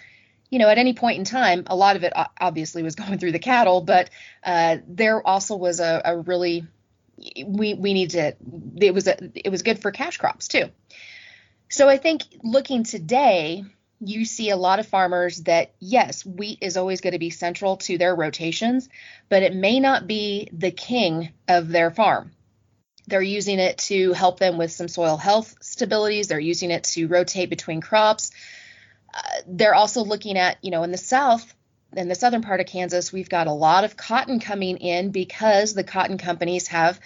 you 0.50 0.60
know, 0.60 0.68
at 0.68 0.78
any 0.78 0.94
point 0.94 1.20
in 1.20 1.26
time, 1.26 1.64
a 1.68 1.76
lot 1.76 1.96
of 1.96 2.04
it 2.04 2.14
obviously 2.40 2.84
was 2.84 2.96
going 2.96 3.18
through 3.18 3.32
the 3.32 3.40
cattle, 3.40 3.82
but 3.82 4.10
uh, 4.44 4.78
there 4.88 5.26
also 5.26 5.56
was 5.56 5.80
a, 5.80 6.02
a 6.04 6.18
really 6.18 6.66
we 7.46 7.74
we 7.76 7.94
need 7.94 8.10
to 8.12 8.36
it 8.78 8.94
was 8.94 9.08
a, 9.08 9.18
it 9.36 9.50
was 9.50 9.62
good 9.62 9.80
for 9.80 9.92
cash 9.92 10.18
crops 10.18 10.48
too. 10.48 10.66
So 11.74 11.90
I 11.90 11.98
think 11.98 12.22
looking 12.44 12.84
today, 12.84 13.66
you 14.00 14.26
see 14.26 14.52
a 14.52 14.56
lot 14.56 14.78
of 14.78 14.86
farmers 14.86 15.42
that, 15.46 15.74
yes, 15.80 16.24
wheat 16.24 16.60
is 16.62 16.78
always 16.78 17.02
going 17.02 17.14
to 17.14 17.20
be 17.20 17.32
central 17.32 17.78
to 17.78 17.98
their 17.98 18.14
rotations, 18.16 18.90
but 19.28 19.42
it 19.42 19.56
may 19.56 19.80
not 19.80 20.06
be 20.06 20.50
the 20.54 20.70
king 20.70 21.34
of 21.48 21.70
their 21.70 21.90
farm. 21.90 22.32
They're 23.08 23.24
using 23.24 23.58
it 23.58 23.80
to 23.90 24.14
help 24.14 24.38
them 24.38 24.60
with 24.60 24.72
some 24.72 24.88
soil 24.88 25.18
health 25.18 25.56
stabilities. 25.64 26.28
They're 26.28 26.40
using 26.40 26.70
it 26.70 26.84
to 26.94 27.08
rotate 27.08 27.50
between 27.50 27.82
crops. 27.82 28.30
Uh, 29.12 29.22
they're 29.48 29.74
also 29.74 30.04
looking 30.04 30.38
at, 30.38 30.60
you 30.62 30.70
know, 30.70 30.84
in 30.84 30.92
the 30.92 30.98
south, 30.98 31.56
in 31.98 32.08
the 32.08 32.14
southern 32.14 32.44
part 32.44 32.60
of 32.60 32.68
Kansas, 32.68 33.12
we've 33.12 33.30
got 33.30 33.48
a 33.48 33.52
lot 33.52 33.84
of 33.84 33.98
cotton 33.98 34.40
coming 34.40 34.78
in 34.78 35.10
because 35.10 35.74
the 35.74 35.84
cotton 35.84 36.20
companies 36.20 36.68
have 36.68 37.00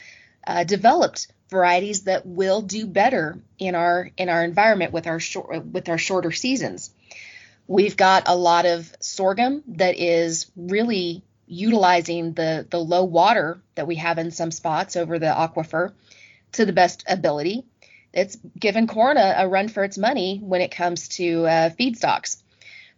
uh, 0.45 0.65
developed 0.65 1.27
varieties 1.49 2.03
that 2.03 2.25
will 2.25 2.61
do 2.61 2.85
better 2.85 3.39
in 3.57 3.75
our 3.75 4.09
in 4.17 4.29
our 4.29 4.43
environment 4.43 4.91
with 4.91 5.07
our 5.07 5.19
short 5.19 5.65
with 5.65 5.89
our 5.89 5.97
shorter 5.97 6.31
seasons. 6.31 6.91
We've 7.67 7.97
got 7.97 8.23
a 8.27 8.35
lot 8.35 8.65
of 8.65 8.93
sorghum 8.99 9.63
that 9.67 9.97
is 9.97 10.51
really 10.55 11.23
utilizing 11.47 12.33
the 12.33 12.67
the 12.69 12.79
low 12.79 13.05
water 13.05 13.59
that 13.75 13.87
we 13.87 13.95
have 13.95 14.17
in 14.17 14.31
some 14.31 14.51
spots 14.51 14.95
over 14.95 15.19
the 15.19 15.27
aquifer 15.27 15.93
to 16.53 16.65
the 16.65 16.73
best 16.73 17.03
ability. 17.07 17.65
It's 18.13 18.37
given 18.57 18.87
corn 18.87 19.17
a, 19.17 19.35
a 19.37 19.47
run 19.47 19.67
for 19.67 19.83
its 19.83 19.97
money 19.97 20.39
when 20.41 20.61
it 20.61 20.71
comes 20.71 21.09
to 21.09 21.45
uh, 21.45 21.69
feedstocks. 21.69 22.41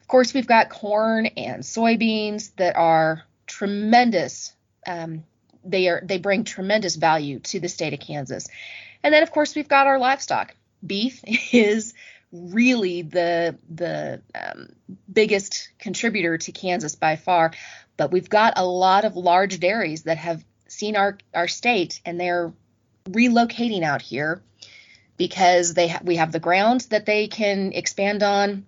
Of 0.02 0.08
course, 0.08 0.34
we've 0.34 0.48
got 0.48 0.70
corn 0.70 1.28
and 1.28 1.62
soybeans 1.64 2.56
that 2.56 2.76
are 2.76 3.24
tremendous 3.46 4.54
um, 4.88 5.24
they 5.70 5.88
are 5.88 6.02
they 6.04 6.18
bring 6.18 6.44
tremendous 6.44 6.96
value 6.96 7.40
to 7.40 7.60
the 7.60 7.70
state 7.70 7.94
of 7.94 8.00
Kansas. 8.00 8.48
And 9.04 9.14
then 9.14 9.24
of 9.24 9.32
course 9.32 9.56
we've 9.56 9.68
got 9.68 9.88
our 9.88 10.00
livestock. 10.00 10.56
Beef 10.86 11.22
is 11.54 11.94
really 12.32 13.02
the 13.02 13.58
the 13.70 14.22
um, 14.36 14.70
biggest 15.12 15.70
contributor 15.80 16.38
to 16.38 16.52
Kansas 16.52 16.96
by 16.96 17.16
far, 17.16 17.52
but 17.98 18.12
we've 18.12 18.30
got 18.30 18.54
a 18.58 18.66
lot 18.66 19.06
of 19.06 19.16
large 19.16 19.60
dairies 19.60 20.04
that 20.04 20.18
have 20.18 20.44
seen 20.68 20.96
our 20.96 21.18
our 21.34 21.48
state 21.48 22.02
and 22.06 22.20
they're 22.20 22.54
relocating 23.06 23.84
out 23.84 24.02
here 24.02 24.42
because 25.18 25.74
they 25.74 25.90
ha- 25.90 26.02
we 26.04 26.16
have 26.16 26.32
the 26.32 26.40
ground 26.40 26.82
that 26.90 27.06
they 27.06 27.28
can 27.28 27.74
expand 27.74 28.24
on. 28.24 28.66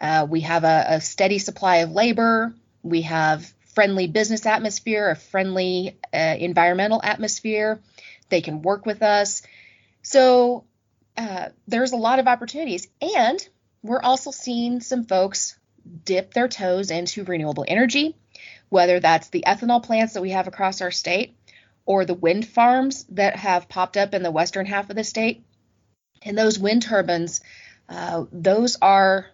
Uh, 0.00 0.26
we 0.28 0.40
have 0.40 0.64
a, 0.64 0.84
a 0.88 1.00
steady 1.00 1.38
supply 1.38 1.78
of 1.78 1.90
labor. 1.90 2.54
We 2.82 3.02
have 3.02 3.52
friendly 3.74 4.06
business 4.06 4.46
atmosphere, 4.46 5.10
a 5.10 5.16
friendly 5.16 5.98
uh, 6.12 6.36
environmental 6.38 7.00
atmosphere. 7.02 7.80
They 8.28 8.40
can 8.40 8.62
work 8.62 8.86
with 8.86 9.02
us. 9.02 9.42
So 10.02 10.64
uh, 11.16 11.50
there's 11.68 11.92
a 11.92 11.96
lot 11.96 12.18
of 12.18 12.26
opportunities. 12.26 12.88
And 13.00 13.46
we're 13.82 14.02
also 14.02 14.30
seeing 14.30 14.80
some 14.80 15.04
folks 15.04 15.58
dip 16.04 16.34
their 16.34 16.48
toes 16.48 16.90
into 16.90 17.24
renewable 17.24 17.64
energy, 17.66 18.16
whether 18.68 19.00
that's 19.00 19.28
the 19.28 19.44
ethanol 19.46 19.82
plants 19.82 20.14
that 20.14 20.22
we 20.22 20.30
have 20.30 20.46
across 20.46 20.80
our 20.80 20.90
state 20.90 21.36
or 21.86 22.04
the 22.04 22.14
wind 22.14 22.46
farms 22.46 23.04
that 23.10 23.36
have 23.36 23.68
popped 23.68 23.96
up 23.96 24.14
in 24.14 24.22
the 24.22 24.30
western 24.30 24.66
half 24.66 24.90
of 24.90 24.96
the 24.96 25.04
state. 25.04 25.44
And 26.22 26.36
those 26.36 26.58
wind 26.58 26.82
turbines, 26.82 27.40
uh, 27.88 28.24
those 28.30 28.76
are 28.80 29.26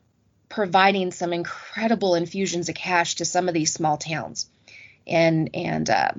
providing 0.48 1.11
some 1.11 1.32
incredible 1.32 2.14
infusions 2.14 2.68
of 2.68 2.74
cash 2.74 3.16
to 3.16 3.24
some 3.24 3.48
of 3.48 3.54
these 3.54 3.72
small 3.72 3.96
towns. 3.96 4.48
And 5.06 5.50
and 5.54 5.88
uh, 5.88 6.12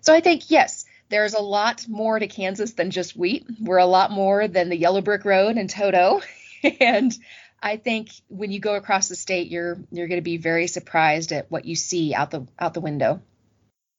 so 0.00 0.14
I 0.14 0.20
think 0.20 0.50
yes, 0.50 0.84
there's 1.08 1.34
a 1.34 1.42
lot 1.42 1.86
more 1.88 2.18
to 2.18 2.26
Kansas 2.26 2.72
than 2.72 2.90
just 2.90 3.16
wheat. 3.16 3.46
We're 3.60 3.78
a 3.78 3.86
lot 3.86 4.10
more 4.10 4.48
than 4.48 4.68
the 4.68 4.76
Yellow 4.76 5.00
Brick 5.00 5.24
Road 5.24 5.56
and 5.56 5.68
Toto. 5.68 6.22
and 6.80 7.16
I 7.62 7.76
think 7.76 8.10
when 8.28 8.50
you 8.50 8.58
go 8.58 8.74
across 8.74 9.08
the 9.08 9.16
state, 9.16 9.48
you're 9.48 9.78
you're 9.90 10.08
going 10.08 10.20
to 10.20 10.22
be 10.22 10.38
very 10.38 10.66
surprised 10.66 11.32
at 11.32 11.50
what 11.50 11.64
you 11.64 11.76
see 11.76 12.14
out 12.14 12.30
the 12.30 12.46
out 12.58 12.74
the 12.74 12.80
window. 12.80 13.20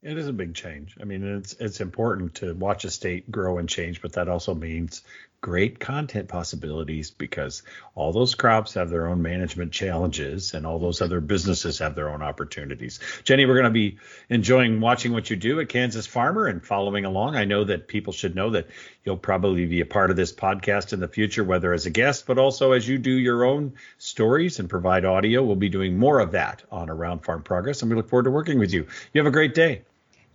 It 0.01 0.17
is 0.17 0.27
a 0.27 0.33
big 0.33 0.53
change. 0.53 0.97
I 0.99 1.05
mean, 1.05 1.37
it's 1.37 1.53
it's 1.53 1.79
important 1.79 2.35
to 2.35 2.53
watch 2.53 2.83
a 2.83 2.89
state 2.89 3.31
grow 3.31 3.57
and 3.57 3.69
change, 3.69 4.01
but 4.01 4.13
that 4.13 4.27
also 4.27 4.53
means 4.53 5.01
great 5.43 5.77
content 5.77 6.29
possibilities 6.29 7.11
because 7.11 7.63
all 7.95 8.13
those 8.13 8.33
crops 8.33 8.75
have 8.75 8.89
their 8.89 9.07
own 9.07 9.21
management 9.21 9.73
challenges 9.73 10.53
and 10.53 10.65
all 10.65 10.79
those 10.79 11.01
other 11.01 11.19
businesses 11.19 11.79
have 11.79 11.95
their 11.95 12.09
own 12.09 12.21
opportunities. 12.21 13.01
Jenny, 13.25 13.45
we're 13.45 13.55
going 13.55 13.65
to 13.65 13.69
be 13.69 13.97
enjoying 14.29 14.79
watching 14.79 15.11
what 15.11 15.29
you 15.29 15.35
do 15.35 15.59
at 15.59 15.67
Kansas 15.67 16.07
Farmer 16.07 16.47
and 16.47 16.65
following 16.65 17.03
along. 17.03 17.35
I 17.35 17.43
know 17.43 17.65
that 17.65 17.89
people 17.89 18.13
should 18.13 18.35
know 18.35 18.51
that 18.51 18.69
you'll 19.03 19.17
probably 19.17 19.65
be 19.65 19.81
a 19.81 19.85
part 19.85 20.11
of 20.11 20.15
this 20.15 20.31
podcast 20.31 20.93
in 20.93 21.01
the 21.01 21.09
future, 21.09 21.43
whether 21.43 21.73
as 21.73 21.85
a 21.85 21.91
guest, 21.91 22.25
but 22.25 22.37
also 22.37 22.71
as 22.71 22.87
you 22.87 22.97
do 22.97 23.11
your 23.11 23.43
own 23.43 23.73
stories 23.97 24.59
and 24.59 24.69
provide 24.69 25.03
audio. 25.03 25.43
We'll 25.43 25.57
be 25.57 25.67
doing 25.67 25.99
more 25.99 26.21
of 26.21 26.31
that 26.31 26.63
on 26.71 26.89
Around 26.89 27.25
Farm 27.25 27.43
Progress, 27.43 27.81
and 27.81 27.91
we 27.91 27.97
look 27.97 28.07
forward 28.07 28.23
to 28.23 28.31
working 28.31 28.59
with 28.59 28.71
you. 28.71 28.87
You 29.13 29.19
have 29.19 29.27
a 29.27 29.31
great 29.31 29.53
day. 29.53 29.81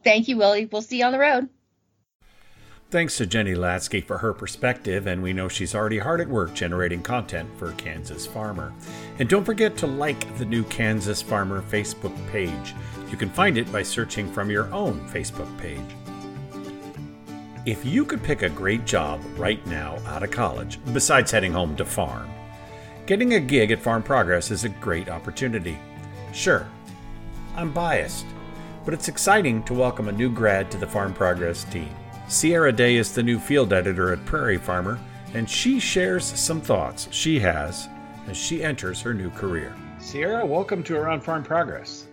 Thank 0.05 0.29
you, 0.29 0.37
Willie. 0.37 0.67
We'll 0.67 0.83
see 0.83 0.99
you 0.99 1.07
on 1.07 1.13
the 1.13 1.19
road. 1.19 1.49
Thanks 2.91 3.19
to 3.19 3.27
Jenny 3.27 3.53
Latzke 3.53 4.03
for 4.03 4.17
her 4.17 4.33
perspective, 4.33 5.07
and 5.07 5.23
we 5.23 5.35
know 5.35 5.47
she's 5.47 5.75
already 5.75 5.99
hard 5.99 6.23
at 6.23 6.29
work 6.29 6.55
generating 6.55 7.03
content 7.03 7.47
for 7.59 7.73
Kansas 7.73 8.27
Farmer. 8.27 8.73
And 9.19 9.29
don't 9.29 9.45
forget 9.45 9.77
to 9.77 9.87
like 9.87 10.39
the 10.39 10.47
new 10.47 10.65
Kansas 10.65 11.21
Farmer 11.21 11.61
Facebook 11.61 12.17
page. 12.31 12.75
You 13.11 13.19
can 13.19 13.29
find 13.29 13.59
it 13.59 13.71
by 13.71 13.83
searching 13.83 14.33
from 14.33 14.49
your 14.49 14.73
own 14.73 15.07
Facebook 15.11 15.55
page. 15.59 15.79
If 17.67 17.85
you 17.85 18.07
could 18.07 18.23
pick 18.23 18.41
a 18.41 18.49
great 18.49 18.87
job 18.87 19.21
right 19.37 19.65
now 19.67 19.99
out 20.07 20.23
of 20.23 20.31
college, 20.31 20.79
besides 20.95 21.31
heading 21.31 21.53
home 21.53 21.77
to 21.77 21.85
farm, 21.85 22.31
getting 23.05 23.35
a 23.35 23.41
gig 23.41 23.71
at 23.71 23.83
Farm 23.83 24.03
Progress 24.03 24.51
is 24.51 24.65
a 24.65 24.71
great 24.71 25.11
opportunity. 25.11 25.79
Sure, 26.33 26.67
I'm 27.55 27.71
biased, 27.71 28.25
but 28.87 28.95
it's 28.95 29.09
exciting 29.09 29.63
to 29.65 29.75
welcome 29.75 30.09
a 30.09 30.13
new 30.13 30.31
grad 30.31 30.71
to 30.71 30.79
the 30.79 30.87
Farm 30.87 31.13
Progress 31.13 31.65
team. 31.65 31.95
Sierra 32.29 32.73
Day 32.73 32.97
is 32.97 33.15
the 33.15 33.23
new 33.23 33.39
field 33.39 33.73
editor 33.73 34.13
at 34.13 34.23
Prairie 34.27 34.59
Farmer, 34.59 34.99
and 35.33 35.49
she 35.49 35.81
shares 35.81 36.27
some 36.27 36.61
thoughts 36.61 37.09
she 37.11 37.39
has 37.41 37.89
as 38.27 38.37
she 38.37 38.63
enters 38.63 39.01
her 39.01 39.15
new 39.15 39.31
career. 39.31 39.75
Sierra, 39.99 40.45
welcome 40.45 40.83
to 40.83 40.97
Around 40.99 41.23
Farm 41.23 41.43
Progress. 41.43 42.07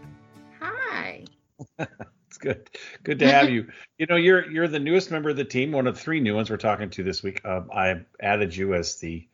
Hi. 0.61 1.25
it's 1.79 2.37
good. 2.39 2.69
Good 3.03 3.19
to 3.19 3.29
have 3.29 3.49
you. 3.49 3.67
You 3.97 4.05
know, 4.07 4.15
you're 4.15 4.49
you're 4.49 4.67
the 4.69 4.79
newest 4.79 5.11
member 5.11 5.29
of 5.29 5.37
the 5.37 5.45
team, 5.45 5.73
one 5.73 5.87
of 5.87 5.99
three 5.99 6.21
new 6.21 6.35
ones 6.35 6.49
we're 6.49 6.57
talking 6.57 6.89
to 6.91 7.03
this 7.03 7.21
week. 7.23 7.41
Uh, 7.45 7.61
I 7.73 8.01
added 8.21 8.55
you 8.55 8.73
as 8.73 8.95
the 8.97 9.27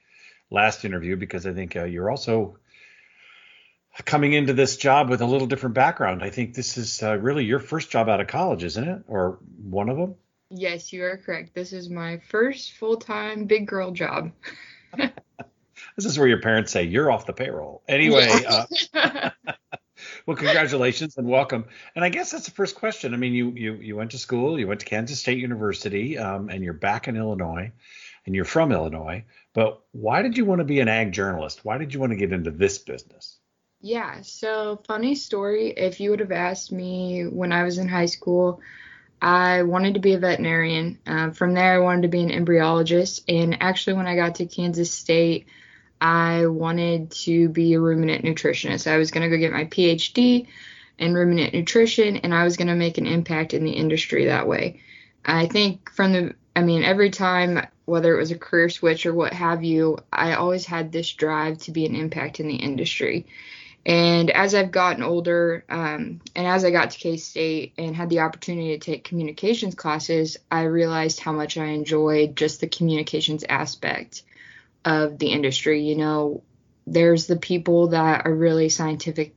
last 0.51 0.85
interview 0.85 1.15
because 1.15 1.47
I 1.47 1.53
think 1.53 1.75
uh, 1.75 1.85
you're 1.85 2.11
also 2.11 2.57
coming 4.05 4.33
into 4.33 4.53
this 4.53 4.77
job 4.77 5.09
with 5.09 5.21
a 5.21 5.25
little 5.25 5.47
different 5.47 5.75
background. 5.75 6.23
I 6.23 6.29
think 6.29 6.53
this 6.53 6.77
is 6.77 7.01
uh, 7.03 7.17
really 7.17 7.45
your 7.45 7.59
first 7.59 7.91
job 7.91 8.09
out 8.09 8.21
of 8.21 8.27
college, 8.27 8.63
isn't 8.63 8.87
it? 8.87 9.03
Or 9.07 9.39
one 9.63 9.89
of 9.89 9.97
them? 9.97 10.15
Yes, 10.53 10.91
you 10.91 11.05
are 11.05 11.17
correct. 11.17 11.55
This 11.55 11.71
is 11.71 11.89
my 11.89 12.17
first 12.29 12.73
full 12.73 12.97
time 12.97 13.45
big 13.45 13.67
girl 13.67 13.91
job. 13.91 14.31
this 14.97 16.05
is 16.05 16.19
where 16.19 16.27
your 16.27 16.41
parents 16.41 16.71
say 16.71 16.83
you're 16.83 17.09
off 17.09 17.25
the 17.25 17.31
payroll. 17.31 17.83
Anyway, 17.87 18.29
uh, 18.45 18.65
well, 20.25 20.35
congratulations 20.35 21.17
and 21.17 21.25
welcome. 21.25 21.65
And 21.95 22.03
I 22.03 22.09
guess 22.09 22.31
that's 22.31 22.45
the 22.45 22.51
first 22.51 22.75
question. 22.75 23.13
I 23.13 23.17
mean, 23.17 23.33
you 23.33 23.51
you 23.51 23.73
you 23.75 23.95
went 23.95 24.11
to 24.11 24.17
school, 24.17 24.59
you 24.59 24.67
went 24.67 24.81
to 24.81 24.85
Kansas 24.85 25.19
State 25.19 25.37
University, 25.37 26.17
um, 26.17 26.49
and 26.49 26.61
you're 26.65 26.73
back 26.73 27.07
in 27.07 27.15
Illinois, 27.15 27.71
and 28.25 28.35
you're 28.35 28.43
from 28.43 28.73
Illinois. 28.73 29.23
But 29.53 29.81
why 29.93 30.21
did 30.21 30.37
you 30.37 30.43
want 30.43 30.59
to 30.59 30.65
be 30.65 30.81
an 30.81 30.89
ag 30.89 31.13
journalist? 31.13 31.63
Why 31.63 31.77
did 31.77 31.93
you 31.93 32.01
want 32.01 32.11
to 32.11 32.17
get 32.17 32.33
into 32.33 32.51
this 32.51 32.77
business? 32.77 33.37
Yeah, 33.79 34.21
so 34.21 34.81
funny 34.85 35.15
story. 35.15 35.69
If 35.69 36.01
you 36.01 36.09
would 36.11 36.19
have 36.19 36.33
asked 36.33 36.73
me 36.73 37.23
when 37.23 37.53
I 37.53 37.63
was 37.63 37.77
in 37.77 37.87
high 37.87 38.05
school, 38.05 38.59
I 39.21 39.63
wanted 39.63 39.93
to 39.93 39.99
be 39.99 40.13
a 40.13 40.19
veterinarian. 40.19 40.97
Uh, 41.05 41.29
from 41.29 41.53
there, 41.53 41.75
I 41.75 41.79
wanted 41.79 42.03
to 42.03 42.07
be 42.07 42.21
an 42.21 42.29
embryologist. 42.29 43.23
And 43.27 43.61
actually, 43.61 43.93
when 43.93 44.07
I 44.07 44.15
got 44.15 44.35
to 44.35 44.47
Kansas 44.47 44.91
State, 44.91 45.45
I 45.99 46.47
wanted 46.47 47.11
to 47.11 47.47
be 47.49 47.73
a 47.73 47.79
ruminant 47.79 48.25
nutritionist. 48.25 48.89
I 48.89 48.97
was 48.97 49.11
going 49.11 49.29
to 49.29 49.35
go 49.35 49.39
get 49.39 49.53
my 49.53 49.65
PhD 49.65 50.47
in 50.97 51.13
ruminant 51.13 51.53
nutrition, 51.53 52.17
and 52.17 52.33
I 52.33 52.43
was 52.43 52.57
going 52.57 52.69
to 52.69 52.75
make 52.75 52.97
an 52.97 53.05
impact 53.05 53.53
in 53.53 53.63
the 53.63 53.71
industry 53.71 54.25
that 54.25 54.47
way. 54.47 54.81
I 55.23 55.45
think 55.45 55.91
from 55.91 56.13
the, 56.13 56.35
I 56.55 56.63
mean, 56.63 56.83
every 56.83 57.11
time, 57.11 57.67
whether 57.85 58.15
it 58.15 58.19
was 58.19 58.31
a 58.31 58.37
career 58.37 58.69
switch 58.69 59.05
or 59.05 59.13
what 59.13 59.33
have 59.33 59.63
you, 59.63 59.99
I 60.11 60.33
always 60.33 60.65
had 60.65 60.91
this 60.91 61.11
drive 61.13 61.59
to 61.59 61.71
be 61.71 61.85
an 61.85 61.95
impact 61.95 62.39
in 62.39 62.47
the 62.47 62.55
industry. 62.55 63.27
And 63.85 64.29
as 64.29 64.53
I've 64.53 64.71
gotten 64.71 65.01
older, 65.01 65.65
um, 65.67 66.21
and 66.35 66.47
as 66.47 66.63
I 66.63 66.71
got 66.71 66.91
to 66.91 66.99
K 66.99 67.17
State 67.17 67.73
and 67.77 67.95
had 67.95 68.09
the 68.09 68.19
opportunity 68.19 68.77
to 68.77 68.79
take 68.79 69.03
communications 69.03 69.73
classes, 69.73 70.37
I 70.51 70.63
realized 70.63 71.19
how 71.19 71.31
much 71.31 71.57
I 71.57 71.65
enjoyed 71.65 72.35
just 72.35 72.61
the 72.61 72.67
communications 72.67 73.43
aspect 73.47 74.21
of 74.85 75.17
the 75.17 75.31
industry. 75.31 75.81
You 75.81 75.95
know, 75.95 76.43
there's 76.85 77.25
the 77.25 77.37
people 77.37 77.87
that 77.89 78.25
are 78.25 78.33
really 78.33 78.69
scientific 78.69 79.33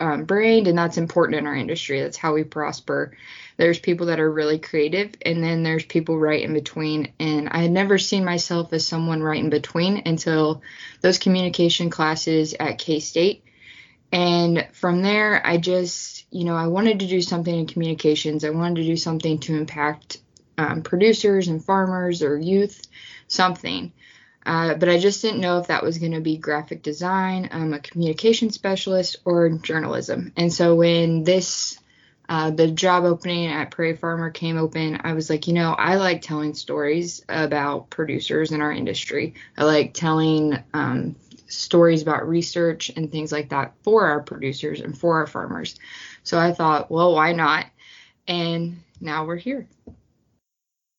um, 0.00 0.24
brained, 0.24 0.66
and 0.66 0.76
that's 0.76 0.98
important 0.98 1.38
in 1.38 1.46
our 1.46 1.54
industry. 1.54 2.00
That's 2.00 2.16
how 2.16 2.34
we 2.34 2.42
prosper. 2.42 3.16
There's 3.56 3.78
people 3.78 4.06
that 4.06 4.18
are 4.18 4.30
really 4.30 4.58
creative, 4.58 5.14
and 5.22 5.42
then 5.42 5.62
there's 5.62 5.84
people 5.84 6.18
right 6.18 6.42
in 6.42 6.52
between. 6.52 7.12
And 7.20 7.48
I 7.48 7.58
had 7.58 7.70
never 7.70 7.98
seen 7.98 8.24
myself 8.24 8.72
as 8.72 8.84
someone 8.84 9.22
right 9.22 9.38
in 9.38 9.50
between 9.50 10.02
until 10.04 10.62
those 11.00 11.18
communication 11.18 11.90
classes 11.90 12.56
at 12.58 12.78
K 12.78 12.98
State 12.98 13.44
and 14.14 14.68
from 14.72 15.02
there, 15.02 15.44
I 15.44 15.56
just, 15.56 16.24
you 16.30 16.44
know, 16.44 16.54
I 16.54 16.68
wanted 16.68 17.00
to 17.00 17.08
do 17.08 17.20
something 17.20 17.52
in 17.52 17.66
communications. 17.66 18.44
I 18.44 18.50
wanted 18.50 18.76
to 18.76 18.84
do 18.86 18.96
something 18.96 19.40
to 19.40 19.56
impact 19.56 20.18
um, 20.56 20.82
producers 20.82 21.48
and 21.48 21.64
farmers 21.64 22.22
or 22.22 22.38
youth, 22.38 22.86
something. 23.26 23.92
Uh, 24.46 24.74
but 24.74 24.88
I 24.88 25.00
just 25.00 25.20
didn't 25.20 25.40
know 25.40 25.58
if 25.58 25.66
that 25.66 25.82
was 25.82 25.98
going 25.98 26.12
to 26.12 26.20
be 26.20 26.36
graphic 26.36 26.80
design, 26.80 27.48
um, 27.50 27.72
a 27.72 27.80
communication 27.80 28.50
specialist, 28.50 29.16
or 29.24 29.48
journalism. 29.50 30.32
And 30.36 30.52
so 30.52 30.76
when 30.76 31.24
this, 31.24 31.76
uh, 32.28 32.50
the 32.50 32.68
job 32.68 33.02
opening 33.02 33.48
at 33.48 33.72
Prairie 33.72 33.96
Farmer 33.96 34.30
came 34.30 34.58
open, 34.58 35.00
I 35.02 35.14
was 35.14 35.28
like, 35.28 35.48
you 35.48 35.54
know, 35.54 35.72
I 35.72 35.96
like 35.96 36.22
telling 36.22 36.54
stories 36.54 37.24
about 37.28 37.90
producers 37.90 38.52
in 38.52 38.60
our 38.60 38.70
industry. 38.70 39.34
I 39.58 39.64
like 39.64 39.92
telling 39.92 40.62
um, 40.72 41.16
stories 41.54 42.02
about 42.02 42.28
research 42.28 42.90
and 42.96 43.10
things 43.10 43.32
like 43.32 43.50
that 43.50 43.74
for 43.82 44.06
our 44.06 44.20
producers 44.20 44.80
and 44.80 44.96
for 44.96 45.18
our 45.18 45.26
farmers. 45.26 45.78
So 46.22 46.38
I 46.38 46.52
thought, 46.52 46.90
well, 46.90 47.14
why 47.14 47.32
not? 47.32 47.66
And 48.26 48.82
now 49.00 49.26
we're 49.26 49.36
here. 49.36 49.66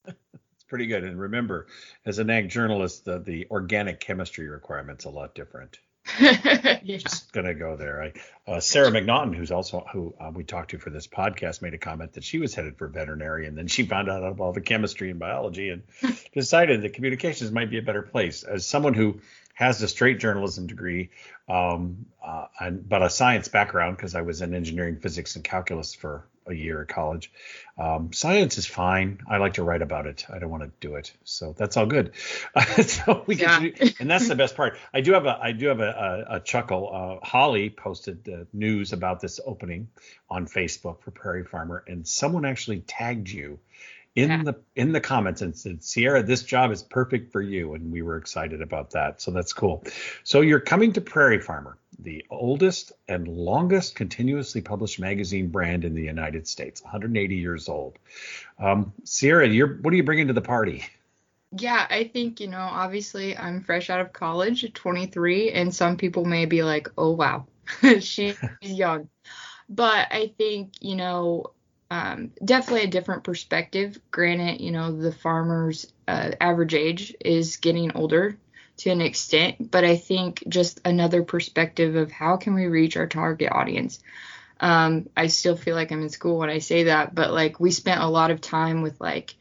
It's 0.07 0.63
pretty 0.67 0.87
good. 0.87 1.03
And 1.03 1.19
remember, 1.19 1.67
as 2.05 2.19
an 2.19 2.29
ag 2.29 2.49
journalist, 2.49 3.05
the, 3.05 3.19
the 3.19 3.47
organic 3.51 3.99
chemistry 3.99 4.47
requirement's 4.47 5.05
a 5.05 5.09
lot 5.09 5.35
different. 5.35 5.79
yeah. 6.19 6.77
Just 6.97 7.31
gonna 7.33 7.53
go 7.53 7.75
there. 7.75 8.03
I, 8.03 8.51
uh, 8.51 8.59
Sarah 8.59 8.91
McNaughton, 8.91 9.35
who's 9.35 9.51
also 9.51 9.85
who 9.91 10.13
uh, 10.19 10.31
we 10.33 10.43
talked 10.43 10.71
to 10.71 10.77
for 10.77 10.89
this 10.89 11.07
podcast, 11.07 11.61
made 11.61 11.73
a 11.73 11.79
comment 11.79 12.13
that 12.13 12.23
she 12.23 12.37
was 12.37 12.53
headed 12.53 12.77
for 12.77 12.87
veterinary, 12.87 13.47
and 13.47 13.57
then 13.57 13.67
she 13.67 13.85
found 13.85 14.09
out 14.09 14.23
about 14.23 14.39
all 14.39 14.53
the 14.53 14.61
chemistry 14.61 15.09
and 15.09 15.19
biology, 15.19 15.69
and 15.69 15.83
decided 16.33 16.83
that 16.83 16.93
communications 16.93 17.51
might 17.51 17.69
be 17.69 17.79
a 17.79 17.81
better 17.81 18.03
place. 18.03 18.43
As 18.43 18.67
someone 18.67 18.93
who 18.93 19.19
has 19.55 19.81
a 19.81 19.87
straight 19.87 20.19
journalism 20.19 20.67
degree, 20.67 21.09
um, 21.49 22.05
uh, 22.23 22.45
and, 22.59 22.87
but 22.87 23.01
a 23.01 23.09
science 23.09 23.47
background 23.47 23.97
because 23.97 24.13
I 24.13 24.21
was 24.21 24.41
in 24.41 24.53
engineering, 24.53 24.99
physics, 24.99 25.35
and 25.35 25.43
calculus 25.43 25.95
for 25.95 26.27
a 26.47 26.53
year 26.53 26.81
at 26.81 26.87
college. 26.87 27.31
Um, 27.77 28.13
science 28.13 28.57
is 28.57 28.65
fine. 28.65 29.19
I 29.27 29.37
like 29.37 29.53
to 29.53 29.63
write 29.63 29.81
about 29.81 30.05
it. 30.05 30.25
I 30.31 30.39
don't 30.39 30.49
want 30.49 30.63
to 30.63 30.71
do 30.79 30.95
it, 30.95 31.11
so 31.23 31.55
that's 31.57 31.77
all 31.77 31.85
good. 31.85 32.11
so 32.85 33.23
we 33.25 33.35
yeah. 33.35 33.61
get, 33.61 33.99
and 33.99 34.09
that's 34.09 34.27
the 34.27 34.35
best 34.35 34.55
part. 34.55 34.77
I 34.93 35.01
do 35.01 35.13
have 35.13 35.25
a, 35.25 35.39
I 35.41 35.53
do 35.53 35.67
have 35.67 35.79
a, 35.79 36.25
a, 36.29 36.35
a 36.35 36.39
chuckle. 36.41 36.89
Uh, 37.21 37.25
Holly 37.25 37.69
posted 37.69 38.27
uh, 38.29 38.45
news 38.53 38.93
about 38.93 39.21
this 39.21 39.39
opening 39.45 39.87
on 40.29 40.47
Facebook 40.47 41.01
for 41.01 41.11
Prairie 41.11 41.45
Farmer, 41.45 41.83
and 41.87 42.07
someone 42.07 42.45
actually 42.45 42.81
tagged 42.81 43.29
you 43.29 43.59
in 44.15 44.29
yeah. 44.29 44.43
the 44.43 44.55
in 44.75 44.93
the 44.93 45.01
comments 45.01 45.41
and 45.41 45.55
said, 45.55 45.83
Sierra, 45.83 46.23
this 46.23 46.43
job 46.43 46.71
is 46.71 46.81
perfect 46.81 47.31
for 47.31 47.41
you, 47.41 47.73
and 47.73 47.91
we 47.91 48.01
were 48.01 48.17
excited 48.17 48.61
about 48.61 48.91
that. 48.91 49.21
So 49.21 49.31
that's 49.31 49.53
cool. 49.53 49.83
So 50.23 50.41
you're 50.41 50.61
coming 50.61 50.93
to 50.93 51.01
Prairie 51.01 51.41
Farmer, 51.41 51.77
the 51.99 52.25
oldest 52.29 52.93
and 53.07 53.27
longest 53.27 53.95
continuously 53.95 54.61
published 54.61 54.99
magazine 54.99 55.49
brand 55.49 55.83
in 55.83 55.93
the 55.93 56.03
United 56.03 56.47
States, 56.47 56.81
180 56.81 57.35
years 57.35 57.67
old. 57.67 57.99
Um, 58.57 58.93
Sierra, 59.03 59.47
you're 59.47 59.75
what 59.77 59.93
are 59.93 59.97
you 59.97 60.03
bringing 60.03 60.27
to 60.27 60.33
the 60.33 60.41
party? 60.41 60.85
Yeah, 61.57 61.85
I 61.89 62.05
think, 62.05 62.41
you 62.41 62.47
know, 62.47 62.57
obviously 62.59 63.37
I'm 63.37 63.61
fresh 63.61 63.89
out 63.89 64.01
of 64.01 64.11
college, 64.11 64.73
23, 64.73 65.51
and 65.51 65.73
some 65.73 65.95
people 65.95 66.25
may 66.25 66.45
be 66.45 66.63
like, 66.63 66.89
oh, 66.97 67.11
wow, 67.11 67.45
she's 67.99 68.37
young. 68.61 69.09
But 69.69 70.07
I 70.11 70.33
think, 70.37 70.73
you 70.81 70.95
know, 70.95 71.45
um, 71.91 72.31
definitely 72.43 72.83
a 72.83 72.91
different 72.91 73.23
perspective. 73.23 73.99
Granted, 74.11 74.61
you 74.61 74.71
know, 74.71 74.91
the 74.91 75.11
farmer's 75.11 75.91
uh, 76.07 76.31
average 76.41 76.73
age 76.73 77.15
is 77.19 77.57
getting 77.57 77.95
older 77.95 78.37
to 78.77 78.89
an 78.89 79.01
extent, 79.01 79.71
but 79.71 79.85
I 79.85 79.95
think 79.95 80.43
just 80.47 80.81
another 80.83 81.23
perspective 81.23 81.95
of 81.95 82.11
how 82.11 82.37
can 82.37 82.55
we 82.55 82.65
reach 82.65 82.97
our 82.97 83.07
target 83.07 83.51
audience. 83.51 83.99
Um, 84.59 85.09
I 85.15 85.27
still 85.27 85.55
feel 85.55 85.75
like 85.75 85.91
I'm 85.91 86.01
in 86.01 86.09
school 86.09 86.39
when 86.39 86.49
I 86.49 86.59
say 86.59 86.83
that, 86.83 87.13
but 87.13 87.31
like 87.31 87.59
we 87.59 87.71
spent 87.71 88.01
a 88.01 88.07
lot 88.07 88.31
of 88.31 88.41
time 88.41 88.81
with 88.81 88.99
like 88.99 89.35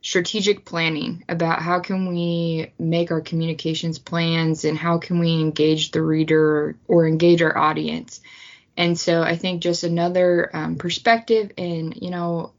strategic 0.00 0.64
planning 0.64 1.24
about 1.28 1.60
how 1.60 1.80
can 1.80 2.08
we 2.08 2.72
make 2.78 3.10
our 3.10 3.20
communications 3.20 3.98
plans 3.98 4.64
and 4.64 4.78
how 4.78 4.98
can 4.98 5.18
we 5.18 5.40
engage 5.40 5.90
the 5.90 6.02
reader 6.02 6.76
or 6.86 7.06
engage 7.06 7.42
our 7.42 7.56
audience 7.58 8.20
and 8.78 8.96
so 8.96 9.22
I 9.22 9.36
think 9.36 9.60
just 9.60 9.82
another 9.82 10.54
um, 10.54 10.76
perspective, 10.76 11.50
and 11.58 11.94
you 12.00 12.10
know, 12.10 12.52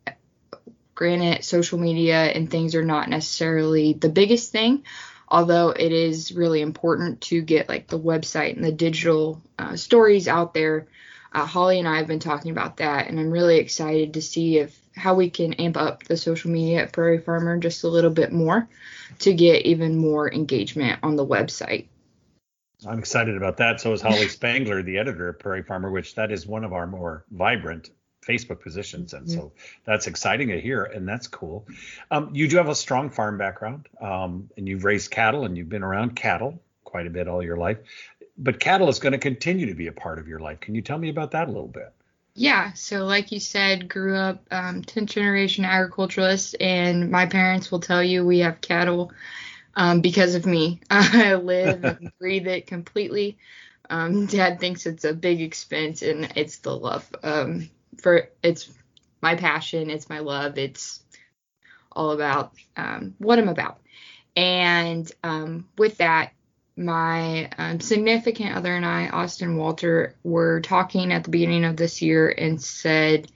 granted, 0.93 1.45
social 1.45 1.79
media 1.79 2.25
and 2.25 2.51
things 2.51 2.75
are 2.75 2.83
not 2.83 3.07
necessarily 3.07 3.93
the 3.93 4.09
biggest 4.09 4.51
thing, 4.51 4.83
although 5.29 5.69
it 5.69 5.93
is 5.93 6.33
really 6.33 6.59
important 6.59 7.21
to 7.21 7.41
get 7.41 7.69
like 7.69 7.87
the 7.87 7.97
website 7.97 8.57
and 8.57 8.65
the 8.65 8.71
digital 8.73 9.41
uh, 9.57 9.77
stories 9.77 10.27
out 10.27 10.53
there. 10.53 10.87
Uh, 11.31 11.45
Holly 11.45 11.79
and 11.79 11.87
I 11.87 11.99
have 11.99 12.07
been 12.07 12.19
talking 12.19 12.51
about 12.51 12.77
that, 12.77 13.07
and 13.07 13.17
I'm 13.17 13.31
really 13.31 13.57
excited 13.57 14.15
to 14.15 14.21
see 14.21 14.57
if 14.57 14.77
how 14.93 15.13
we 15.13 15.29
can 15.29 15.53
amp 15.53 15.77
up 15.77 16.03
the 16.03 16.17
social 16.17 16.51
media 16.51 16.83
at 16.83 16.91
Prairie 16.91 17.19
Farmer 17.19 17.57
just 17.59 17.85
a 17.85 17.87
little 17.87 18.11
bit 18.11 18.33
more 18.33 18.67
to 19.19 19.33
get 19.33 19.65
even 19.65 19.95
more 19.95 20.29
engagement 20.29 20.99
on 21.01 21.15
the 21.15 21.25
website. 21.25 21.87
I'm 22.87 22.99
excited 22.99 23.35
about 23.35 23.57
that. 23.57 23.81
So 23.81 23.93
is 23.93 24.01
Holly 24.01 24.27
Spangler, 24.27 24.81
the 24.83 24.97
editor 24.97 25.29
of 25.29 25.39
Prairie 25.39 25.63
Farmer, 25.63 25.91
which 25.91 26.15
that 26.15 26.31
is 26.31 26.47
one 26.47 26.63
of 26.63 26.73
our 26.73 26.87
more 26.87 27.25
vibrant 27.31 27.89
Facebook 28.25 28.61
positions, 28.61 29.13
and 29.13 29.29
so 29.29 29.51
that's 29.85 30.07
exciting 30.07 30.49
to 30.49 30.61
hear, 30.61 30.83
and 30.83 31.07
that's 31.07 31.27
cool. 31.27 31.65
Um, 32.11 32.29
you 32.33 32.47
do 32.47 32.57
have 32.57 32.69
a 32.69 32.75
strong 32.75 33.09
farm 33.09 33.37
background, 33.37 33.87
um, 33.99 34.49
and 34.55 34.67
you've 34.67 34.83
raised 34.83 35.09
cattle, 35.09 35.45
and 35.45 35.57
you've 35.57 35.69
been 35.69 35.83
around 35.83 36.15
cattle 36.15 36.61
quite 36.83 37.07
a 37.07 37.09
bit 37.09 37.27
all 37.27 37.43
your 37.43 37.57
life. 37.57 37.77
But 38.37 38.59
cattle 38.59 38.89
is 38.89 38.99
going 38.99 39.13
to 39.13 39.19
continue 39.19 39.67
to 39.67 39.73
be 39.73 39.87
a 39.87 39.91
part 39.91 40.19
of 40.19 40.27
your 40.27 40.39
life. 40.39 40.59
Can 40.59 40.75
you 40.75 40.81
tell 40.81 40.97
me 40.97 41.09
about 41.09 41.31
that 41.31 41.47
a 41.47 41.51
little 41.51 41.67
bit? 41.67 41.93
Yeah, 42.35 42.73
so 42.73 43.05
like 43.05 43.31
you 43.31 43.39
said, 43.39 43.89
grew 43.89 44.15
up 44.15 44.45
um, 44.51 44.81
10th 44.81 45.07
generation 45.07 45.65
agriculturalist, 45.65 46.55
and 46.59 47.11
my 47.11 47.25
parents 47.25 47.71
will 47.71 47.79
tell 47.79 48.03
you 48.03 48.25
we 48.25 48.39
have 48.39 48.61
cattle 48.61 49.11
um, 49.79 50.01
because 50.01 50.35
of 50.35 50.45
me. 50.45 50.81
I 50.89 51.35
live 51.35 51.83
and 51.85 52.11
breathe 52.19 52.47
it 52.47 52.67
completely. 52.67 53.37
Um, 53.89 54.27
Dad 54.27 54.59
thinks 54.59 54.85
it's 54.85 55.05
a 55.05 55.13
big 55.13 55.41
expense, 55.41 56.03
and 56.03 56.33
it's 56.35 56.57
the 56.59 56.75
love. 56.75 57.09
Um, 57.23 57.69
for 57.97 58.29
it's 58.43 58.69
my 59.21 59.35
passion. 59.35 59.89
It's 59.89 60.09
my 60.09 60.19
love. 60.19 60.57
It's 60.57 61.01
all 61.91 62.11
about 62.11 62.53
um, 62.77 63.15
what 63.17 63.39
I'm 63.39 63.47
about. 63.47 63.79
And 64.35 65.09
um, 65.23 65.67
with 65.77 65.97
that, 65.97 66.33
my 66.75 67.49
um, 67.57 67.79
significant 67.79 68.55
other 68.55 68.75
and 68.75 68.85
I, 68.85 69.07
Austin 69.07 69.55
Walter, 69.55 70.15
were 70.23 70.59
talking 70.59 71.11
at 71.11 71.23
the 71.23 71.31
beginning 71.31 71.65
of 71.65 71.77
this 71.77 72.01
year 72.01 72.29
and 72.29 72.61
said, 72.61 73.31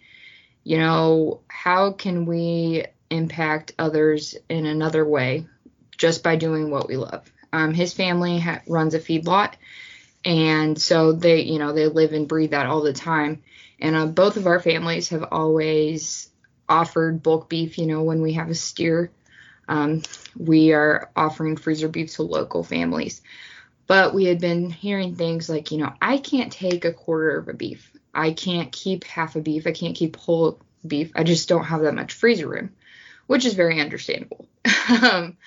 you 0.63 0.77
know, 0.77 1.41
how 1.47 1.93
can 1.93 2.25
we 2.25 2.85
impact 3.09 3.73
others 3.79 4.35
in 4.49 4.65
another 4.65 5.05
way 5.05 5.47
just 6.03 6.21
by 6.21 6.35
doing 6.35 6.69
what 6.69 6.89
we 6.89 6.97
love? 6.97 7.23
Um, 7.53 7.73
his 7.73 7.93
family 7.93 8.37
ha- 8.37 8.59
runs 8.67 8.93
a 8.93 8.99
feedlot, 8.99 9.53
and 10.25 10.79
so 10.79 11.13
they, 11.13 11.43
you 11.43 11.59
know, 11.59 11.71
they 11.71 11.87
live 11.87 12.11
and 12.11 12.27
breathe 12.27 12.51
that 12.51 12.65
all 12.65 12.81
the 12.81 12.91
time. 12.91 13.41
And 13.79 13.95
uh, 13.95 14.07
both 14.07 14.35
of 14.35 14.45
our 14.45 14.59
families 14.59 15.09
have 15.09 15.23
always 15.31 16.29
offered 16.67 17.23
bulk 17.23 17.47
beef. 17.47 17.77
You 17.77 17.85
know, 17.85 18.03
when 18.03 18.21
we 18.21 18.33
have 18.33 18.49
a 18.49 18.55
steer, 18.55 19.11
um, 19.69 20.01
we 20.37 20.73
are 20.73 21.09
offering 21.15 21.55
freezer 21.55 21.87
beef 21.87 22.15
to 22.15 22.23
local 22.23 22.65
families. 22.65 23.21
But 23.87 24.13
we 24.13 24.25
had 24.25 24.41
been 24.41 24.71
hearing 24.71 25.15
things 25.15 25.47
like, 25.47 25.71
you 25.71 25.77
know, 25.77 25.93
I 26.01 26.17
can't 26.17 26.51
take 26.51 26.83
a 26.83 26.91
quarter 26.91 27.37
of 27.37 27.47
a 27.47 27.53
beef. 27.53 27.89
I 28.13 28.33
can't 28.33 28.73
keep 28.73 29.05
half 29.05 29.37
a 29.37 29.41
beef. 29.41 29.67
I 29.67 29.71
can't 29.71 29.95
keep 29.95 30.17
whole 30.17 30.59
beef. 30.85 31.13
I 31.15 31.23
just 31.23 31.47
don't 31.47 31.63
have 31.63 31.81
that 31.83 31.95
much 31.95 32.11
freezer 32.11 32.49
room, 32.49 32.73
which 33.27 33.45
is 33.45 33.53
very 33.53 33.79
understandable. 33.79 34.49
um, 35.01 35.37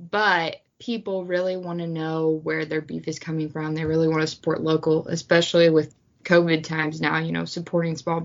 but 0.00 0.56
people 0.78 1.24
really 1.24 1.56
want 1.56 1.78
to 1.80 1.86
know 1.86 2.40
where 2.42 2.64
their 2.64 2.80
beef 2.80 3.06
is 3.06 3.18
coming 3.18 3.50
from. 3.50 3.74
They 3.74 3.84
really 3.84 4.08
want 4.08 4.22
to 4.22 4.26
support 4.26 4.62
local, 4.62 5.06
especially 5.08 5.68
with 5.68 5.94
COVID 6.24 6.64
times 6.64 7.00
now. 7.00 7.18
You 7.18 7.32
know, 7.32 7.44
supporting 7.44 7.96
small 7.96 8.22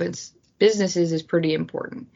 businesses 0.57 1.11
is 1.11 1.21
pretty 1.21 1.53
important. 1.53 2.07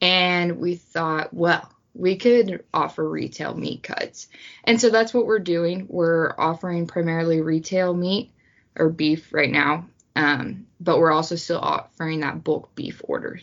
And 0.00 0.58
we 0.58 0.76
thought, 0.76 1.34
well, 1.34 1.70
we 1.94 2.16
could 2.16 2.64
offer 2.72 3.08
retail 3.08 3.54
meat 3.54 3.82
cuts. 3.82 4.28
And 4.64 4.80
so 4.80 4.90
that's 4.90 5.12
what 5.12 5.26
we're 5.26 5.38
doing. 5.38 5.86
We're 5.88 6.34
offering 6.38 6.86
primarily 6.86 7.40
retail 7.40 7.94
meat 7.94 8.30
or 8.78 8.90
beef 8.90 9.32
right 9.32 9.50
now, 9.50 9.88
um, 10.14 10.66
but 10.78 10.98
we're 10.98 11.12
also 11.12 11.36
still 11.36 11.58
offering 11.58 12.20
that 12.20 12.44
bulk 12.44 12.74
beef 12.74 13.00
order. 13.04 13.40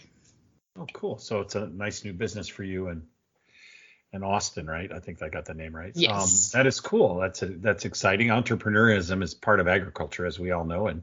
Oh, 0.78 0.86
cool. 0.94 1.18
So 1.18 1.42
it's 1.42 1.56
a 1.56 1.68
nice 1.68 2.04
new 2.04 2.14
business 2.14 2.48
for 2.48 2.64
you 2.64 2.88
and 2.88 3.04
and 4.14 4.24
Austin, 4.24 4.68
right? 4.68 4.92
I 4.92 5.00
think 5.00 5.22
I 5.22 5.30
got 5.30 5.46
the 5.46 5.56
name 5.56 5.76
right. 5.76 5.92
Yes. 5.96 6.54
Um, 6.54 6.60
that 6.60 6.68
is 6.68 6.80
cool. 6.80 7.18
That's 7.18 7.42
a, 7.42 7.48
that's 7.48 7.86
exciting. 7.86 8.28
Entrepreneurism 8.28 9.24
is 9.24 9.34
part 9.34 9.60
of 9.60 9.68
agriculture, 9.68 10.26
as 10.26 10.40
we 10.40 10.52
all 10.52 10.64
know, 10.64 10.88
and 10.88 11.02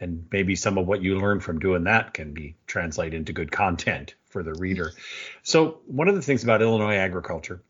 and 0.00 0.26
maybe 0.32 0.56
some 0.56 0.78
of 0.78 0.86
what 0.86 1.02
you 1.02 1.18
learn 1.18 1.40
from 1.40 1.58
doing 1.58 1.84
that 1.84 2.14
can 2.14 2.32
be 2.32 2.56
translated 2.66 3.14
into 3.14 3.32
good 3.32 3.52
content 3.52 4.14
for 4.30 4.42
the 4.42 4.54
reader. 4.54 4.92
So 5.42 5.80
one 5.86 6.08
of 6.08 6.14
the 6.14 6.22
things 6.22 6.42
about 6.42 6.62
Illinois 6.62 6.96
agriculture 6.96 7.62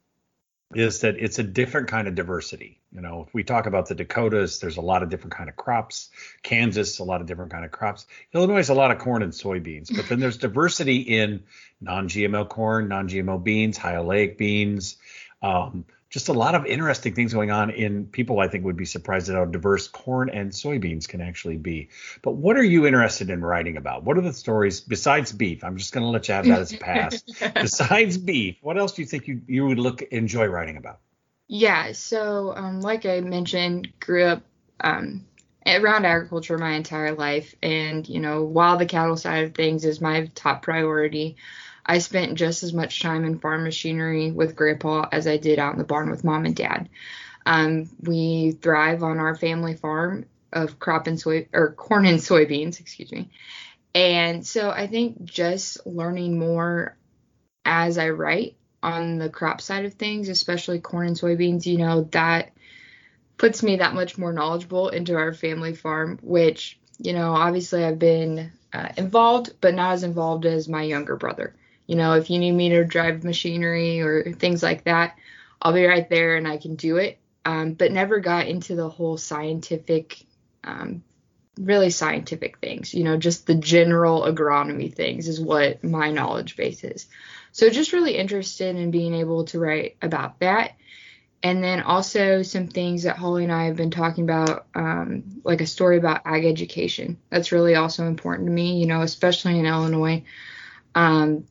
is 0.75 1.01
that 1.01 1.17
it's 1.19 1.39
a 1.39 1.43
different 1.43 1.89
kind 1.89 2.07
of 2.07 2.15
diversity. 2.15 2.79
You 2.93 3.01
know, 3.01 3.25
if 3.27 3.35
we 3.35 3.43
talk 3.43 3.67
about 3.67 3.89
the 3.89 3.95
Dakotas, 3.95 4.61
there's 4.61 4.77
a 4.77 4.83
lot 4.83 5.03
of 5.03 5.09
different 5.09 5.35
kind 5.35 5.49
of 5.49 5.57
crops. 5.57 6.11
Kansas, 6.43 7.01
a 7.01 7.05
lot 7.05 7.21
of 7.21 7.27
different 7.27 7.51
kind 7.51 7.65
of 7.65 7.73
crops. 7.73 8.07
Illinois 8.33 8.59
is 8.59 8.69
a 8.69 8.75
lot 8.75 8.91
of 8.91 8.99
corn 8.99 9.23
and 9.23 9.33
soybeans, 9.33 9.95
but 9.95 10.09
then 10.09 10.21
there's 10.21 10.37
diversity 10.37 10.99
in 10.99 11.43
non-GMO 11.81 12.49
corn, 12.49 12.89
non-GMO 12.89 13.43
beans, 13.43 13.77
high 13.77 13.95
oleic 13.95 14.39
beans, 14.39 14.97
um, 15.43 15.85
just 16.11 16.29
a 16.29 16.33
lot 16.33 16.57
of 16.57 16.67
interesting 16.67 17.15
things 17.15 17.33
going 17.33 17.53
on 17.53 17.71
in 17.71 18.05
people 18.05 18.41
I 18.41 18.49
think 18.49 18.65
would 18.65 18.77
be 18.77 18.85
surprised 18.85 19.31
at 19.31 19.37
how 19.37 19.45
diverse 19.45 19.87
corn 19.87 20.29
and 20.29 20.51
soybeans 20.51 21.09
can 21.09 21.21
actually 21.21 21.57
be. 21.57 21.89
But 22.21 22.33
what 22.33 22.57
are 22.57 22.65
you 22.65 22.85
interested 22.85 23.31
in 23.31 23.43
writing 23.43 23.77
about? 23.77 24.03
What 24.03 24.19
are 24.19 24.21
the 24.21 24.33
stories 24.33 24.81
besides 24.81 25.31
beef? 25.31 25.63
I'm 25.63 25.77
just 25.77 25.93
going 25.93 26.03
to 26.03 26.11
let 26.11 26.27
you 26.27 26.35
have 26.35 26.47
that 26.47 26.61
as 26.61 26.73
a 26.73 26.79
pass. 26.79 27.23
besides 27.55 28.19
beef, 28.19 28.57
what 28.61 28.77
else 28.77 28.93
do 28.93 29.03
you 29.03 29.07
think 29.07 29.29
you, 29.29 29.41
you 29.47 29.67
would 29.67 29.79
look 29.79 30.03
enjoy 30.03 30.47
writing 30.47 30.77
about? 30.77 30.99
Yeah, 31.47 31.93
so 31.93 32.55
um, 32.57 32.81
like 32.81 33.07
I 33.07 33.21
mentioned, 33.21 33.93
grew 34.01 34.25
up 34.25 34.43
um, 34.81 35.27
around 35.67 36.07
agriculture 36.07 36.59
my 36.59 36.73
entire 36.73 37.13
life, 37.13 37.55
and 37.63 38.09
you 38.09 38.21
know, 38.21 38.45
while 38.45 38.79
the 38.79 38.87
cattle 38.87 39.17
side 39.17 39.45
of 39.45 39.55
things 39.55 39.85
is 39.85 40.01
my 40.01 40.31
top 40.35 40.63
priority, 40.63 41.37
I 41.91 41.99
spent 41.99 42.37
just 42.39 42.63
as 42.63 42.73
much 42.73 43.03
time 43.03 43.25
in 43.25 43.41
farm 43.41 43.65
machinery 43.65 44.31
with 44.31 44.55
grandpa 44.55 45.09
as 45.11 45.27
I 45.27 45.39
did 45.39 45.59
out 45.59 45.73
in 45.73 45.79
the 45.81 45.85
barn 45.85 46.09
with 46.09 46.23
mom 46.23 46.45
and 46.45 46.55
dad. 46.55 46.89
Um, 47.45 47.91
we 48.01 48.53
thrive 48.53 49.03
on 49.03 49.19
our 49.19 49.35
family 49.35 49.75
farm 49.75 50.27
of 50.53 50.79
crop 50.79 51.09
and 51.09 51.19
soy 51.19 51.49
or 51.53 51.73
corn 51.73 52.07
and 52.07 52.21
soybeans, 52.21 52.79
excuse 52.79 53.11
me. 53.11 53.31
And 53.93 54.47
so 54.47 54.71
I 54.71 54.87
think 54.87 55.25
just 55.25 55.85
learning 55.85 56.39
more 56.39 56.97
as 57.65 57.99
I 57.99 58.11
write 58.11 58.55
on 58.85 59.19
the 59.19 59.29
crop 59.29 59.61
side 59.61 59.85
of 59.85 59.95
things, 59.95 60.29
especially 60.29 60.79
corn 60.79 61.09
and 61.09 61.17
soybeans, 61.17 61.67
you 61.67 61.79
know, 61.79 62.03
that 62.13 62.53
puts 63.37 63.65
me 63.65 63.79
that 63.79 63.95
much 63.95 64.17
more 64.17 64.33
knowledgeable 64.33 64.91
into 64.91 65.17
our 65.17 65.33
family 65.35 65.75
farm, 65.75 66.21
which, 66.23 66.79
you 66.99 67.15
know, 67.15 67.35
obviously 67.35 67.85
I've 67.85 67.99
been 67.99 68.53
uh, 68.73 68.91
involved, 68.97 69.55
but 69.61 69.75
not 69.75 69.95
as 69.95 70.05
involved 70.05 70.47
as 70.47 70.69
my 70.69 70.85
younger 70.85 71.17
brother. 71.17 71.57
You 71.91 71.97
know, 71.97 72.13
if 72.13 72.31
you 72.31 72.39
need 72.39 72.53
me 72.53 72.69
to 72.69 72.85
drive 72.85 73.25
machinery 73.25 74.01
or 74.01 74.33
things 74.33 74.63
like 74.63 74.85
that, 74.85 75.19
I'll 75.61 75.73
be 75.73 75.87
right 75.87 76.09
there 76.09 76.37
and 76.37 76.47
I 76.47 76.57
can 76.57 76.77
do 76.77 76.99
it. 76.99 77.19
Um, 77.45 77.73
but 77.73 77.91
never 77.91 78.21
got 78.21 78.47
into 78.47 78.77
the 78.77 78.89
whole 78.89 79.17
scientific, 79.17 80.25
um, 80.63 81.03
really 81.59 81.91
scientific 81.91 82.59
things. 82.59 82.95
You 82.95 83.03
know, 83.03 83.17
just 83.17 83.45
the 83.45 83.57
general 83.57 84.23
agronomy 84.23 84.95
things 84.95 85.27
is 85.27 85.41
what 85.41 85.83
my 85.83 86.13
knowledge 86.13 86.57
base 86.57 86.85
is. 86.85 87.09
So 87.51 87.69
just 87.71 87.93
really 87.93 88.17
interested 88.17 88.77
in 88.77 88.93
being 88.93 89.13
able 89.13 89.47
to 89.47 89.59
write 89.59 89.97
about 90.01 90.39
that. 90.39 90.77
And 91.43 91.61
then 91.61 91.81
also 91.83 92.43
some 92.43 92.69
things 92.69 93.03
that 93.03 93.17
Holly 93.17 93.43
and 93.43 93.53
I 93.53 93.65
have 93.65 93.75
been 93.75 93.91
talking 93.91 94.23
about, 94.23 94.67
um, 94.77 95.41
like 95.43 95.61
a 95.61 95.67
story 95.67 95.97
about 95.97 96.23
ag 96.25 96.45
education. 96.45 97.19
That's 97.31 97.51
really 97.51 97.75
also 97.75 98.07
important 98.07 98.47
to 98.47 98.53
me, 98.53 98.79
you 98.79 98.87
know, 98.87 99.03
especially 99.03 99.59
in 99.59 99.67
Illinois. 99.67 100.23
Um, 100.95 101.45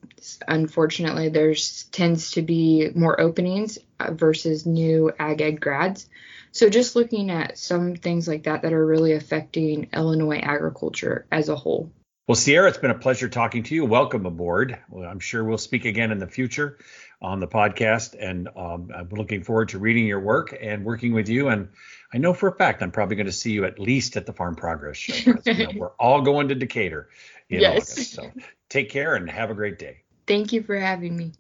unfortunately, 0.48 1.30
there's 1.30 1.84
tends 1.86 2.32
to 2.32 2.42
be 2.42 2.90
more 2.94 3.20
openings 3.20 3.78
uh, 4.00 4.14
versus 4.14 4.66
new 4.66 5.12
ag 5.18 5.42
ed 5.42 5.62
grads. 5.62 6.10
So 6.52 6.70
just 6.70 6.96
looking 6.96 7.30
at 7.30 7.58
some 7.58 7.96
things 7.96 8.28
like 8.28 8.44
that 8.44 8.64
that 8.64 8.74
are 8.74 8.86
really 8.86 9.14
affecting 9.14 9.90
Illinois 9.94 10.40
agriculture 10.40 11.26
as 11.32 11.48
a 11.50 11.56
whole. 11.56 11.92
Well, 12.28 12.36
Sierra, 12.36 12.68
it's 12.68 12.78
been 12.78 12.92
a 12.92 12.98
pleasure 12.98 13.28
talking 13.28 13.64
to 13.64 13.76
you. 13.76 13.86
Welcome 13.86 14.28
aboard. 14.28 14.78
Well, 14.90 15.10
I'm 15.10 15.20
sure 15.20 15.44
we'll 15.44 15.58
speak 15.58 15.86
again 15.86 16.12
in 16.12 16.20
the 16.20 16.28
future 16.28 16.78
on 17.22 17.40
the 17.40 17.48
podcast, 17.48 18.16
and 18.20 18.48
um, 18.56 18.92
I'm 18.96 19.10
looking 19.10 19.44
forward 19.44 19.70
to 19.70 19.80
reading 19.80 20.06
your 20.06 20.20
work 20.20 20.56
and 20.60 20.86
working 20.86 21.14
with 21.14 21.28
you. 21.28 21.48
And 21.48 21.70
I 22.14 22.20
know 22.20 22.34
for 22.34 22.50
a 22.50 22.56
fact 22.56 22.84
I'm 22.84 22.92
probably 22.92 23.16
going 23.16 23.26
to 23.26 23.32
see 23.32 23.52
you 23.52 23.66
at 23.66 23.80
least 23.80 24.16
at 24.16 24.28
the 24.28 24.34
Farm 24.34 24.56
Progress 24.56 24.98
Show. 24.98 25.34
you 25.44 25.54
know, 25.54 25.72
we're 25.76 25.96
all 26.00 26.22
going 26.22 26.50
to 26.50 26.56
Decatur 26.56 27.10
in 27.50 27.62
yes. 27.62 27.92
August. 27.92 28.14
So 28.14 28.32
take 28.70 28.90
care 28.90 29.16
and 29.16 29.30
have 29.30 29.50
a 29.50 29.56
great 29.56 29.80
day. 29.80 29.98
Thank 30.28 30.54
you 30.54 30.62
for 30.64 30.78
having 30.78 31.18
me. 31.18 31.34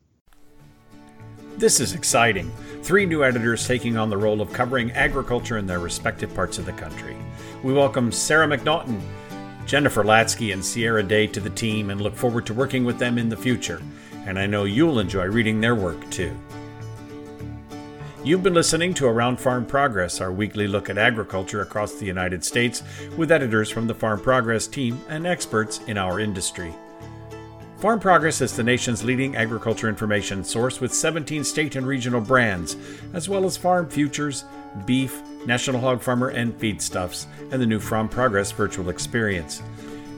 This 1.57 1.79
is 1.79 1.93
exciting. 1.93 2.51
Three 2.83 3.05
new 3.05 3.23
editors 3.23 3.67
taking 3.67 3.97
on 3.97 4.09
the 4.09 4.17
role 4.17 4.41
of 4.41 4.53
covering 4.53 4.91
agriculture 4.91 5.57
in 5.57 5.67
their 5.67 5.79
respective 5.79 6.33
parts 6.33 6.57
of 6.57 6.65
the 6.65 6.73
country. 6.73 7.15
We 7.63 7.73
welcome 7.73 8.11
Sarah 8.11 8.47
McNaughton, 8.47 9.01
Jennifer 9.65 10.03
Latzke, 10.03 10.53
and 10.53 10.63
Sierra 10.63 11.03
Day 11.03 11.27
to 11.27 11.39
the 11.39 11.49
team 11.49 11.89
and 11.89 12.01
look 12.01 12.15
forward 12.15 12.45
to 12.45 12.53
working 12.53 12.85
with 12.85 12.97
them 12.97 13.17
in 13.17 13.29
the 13.29 13.37
future. 13.37 13.81
And 14.25 14.39
I 14.39 14.45
know 14.45 14.63
you'll 14.63 14.99
enjoy 14.99 15.25
reading 15.25 15.59
their 15.59 15.75
work 15.75 16.09
too. 16.09 16.35
You've 18.23 18.43
been 18.43 18.53
listening 18.53 18.93
to 18.95 19.07
Around 19.07 19.39
Farm 19.39 19.65
Progress, 19.65 20.19
our 20.19 20.31
weekly 20.31 20.67
look 20.67 20.89
at 20.89 20.97
agriculture 20.97 21.61
across 21.61 21.95
the 21.95 22.05
United 22.05 22.43
States, 22.43 22.83
with 23.17 23.31
editors 23.31 23.69
from 23.69 23.87
the 23.87 23.93
Farm 23.93 24.19
Progress 24.19 24.65
team 24.65 25.01
and 25.09 25.27
experts 25.27 25.79
in 25.87 25.97
our 25.97 26.19
industry. 26.19 26.73
Farm 27.79 28.01
Progress 28.01 28.41
is 28.41 28.57
the 28.57 28.63
nation's 28.63 29.05
leading 29.05 29.37
agriculture 29.37 29.87
information 29.87 30.43
source 30.43 30.81
with 30.81 30.93
17 30.93 31.45
state 31.45 31.77
and 31.77 31.87
regional 31.87 32.19
brands, 32.19 32.75
as 33.13 33.29
well 33.29 33.45
as 33.45 33.55
farm 33.55 33.89
futures, 33.89 34.43
beef, 34.85 35.21
National 35.45 35.79
Hog 35.79 36.01
Farmer, 36.01 36.27
and 36.27 36.53
feedstuffs, 36.59 37.25
and 37.53 37.61
the 37.61 37.65
new 37.65 37.79
Farm 37.79 38.09
Progress 38.09 38.51
virtual 38.51 38.89
experience. 38.89 39.63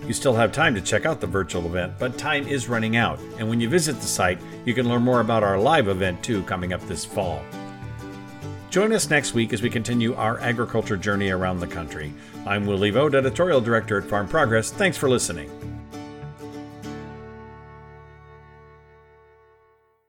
You 0.07 0.13
still 0.13 0.33
have 0.33 0.51
time 0.51 0.73
to 0.73 0.81
check 0.81 1.05
out 1.05 1.21
the 1.21 1.27
virtual 1.27 1.67
event, 1.67 1.93
but 1.99 2.17
time 2.17 2.47
is 2.47 2.67
running 2.67 2.95
out, 2.95 3.19
and 3.37 3.47
when 3.47 3.61
you 3.61 3.69
visit 3.69 3.95
the 3.97 4.07
site, 4.07 4.39
you 4.65 4.73
can 4.73 4.89
learn 4.89 5.03
more 5.03 5.21
about 5.21 5.43
our 5.43 5.59
live 5.59 5.87
event 5.87 6.23
too 6.23 6.41
coming 6.43 6.73
up 6.73 6.81
this 6.87 7.05
fall. 7.05 7.43
Join 8.71 8.91
us 8.91 9.11
next 9.11 9.35
week 9.35 9.53
as 9.53 9.61
we 9.61 9.69
continue 9.69 10.15
our 10.15 10.39
agriculture 10.39 10.97
journey 10.97 11.29
around 11.29 11.59
the 11.59 11.67
country. 11.67 12.11
I'm 12.47 12.65
Willie 12.65 12.89
Vogt, 12.89 13.13
editorial 13.13 13.61
director 13.61 13.99
at 13.99 14.09
Farm 14.09 14.27
Progress. 14.27 14.71
Thanks 14.71 14.97
for 14.97 15.07
listening. 15.07 15.60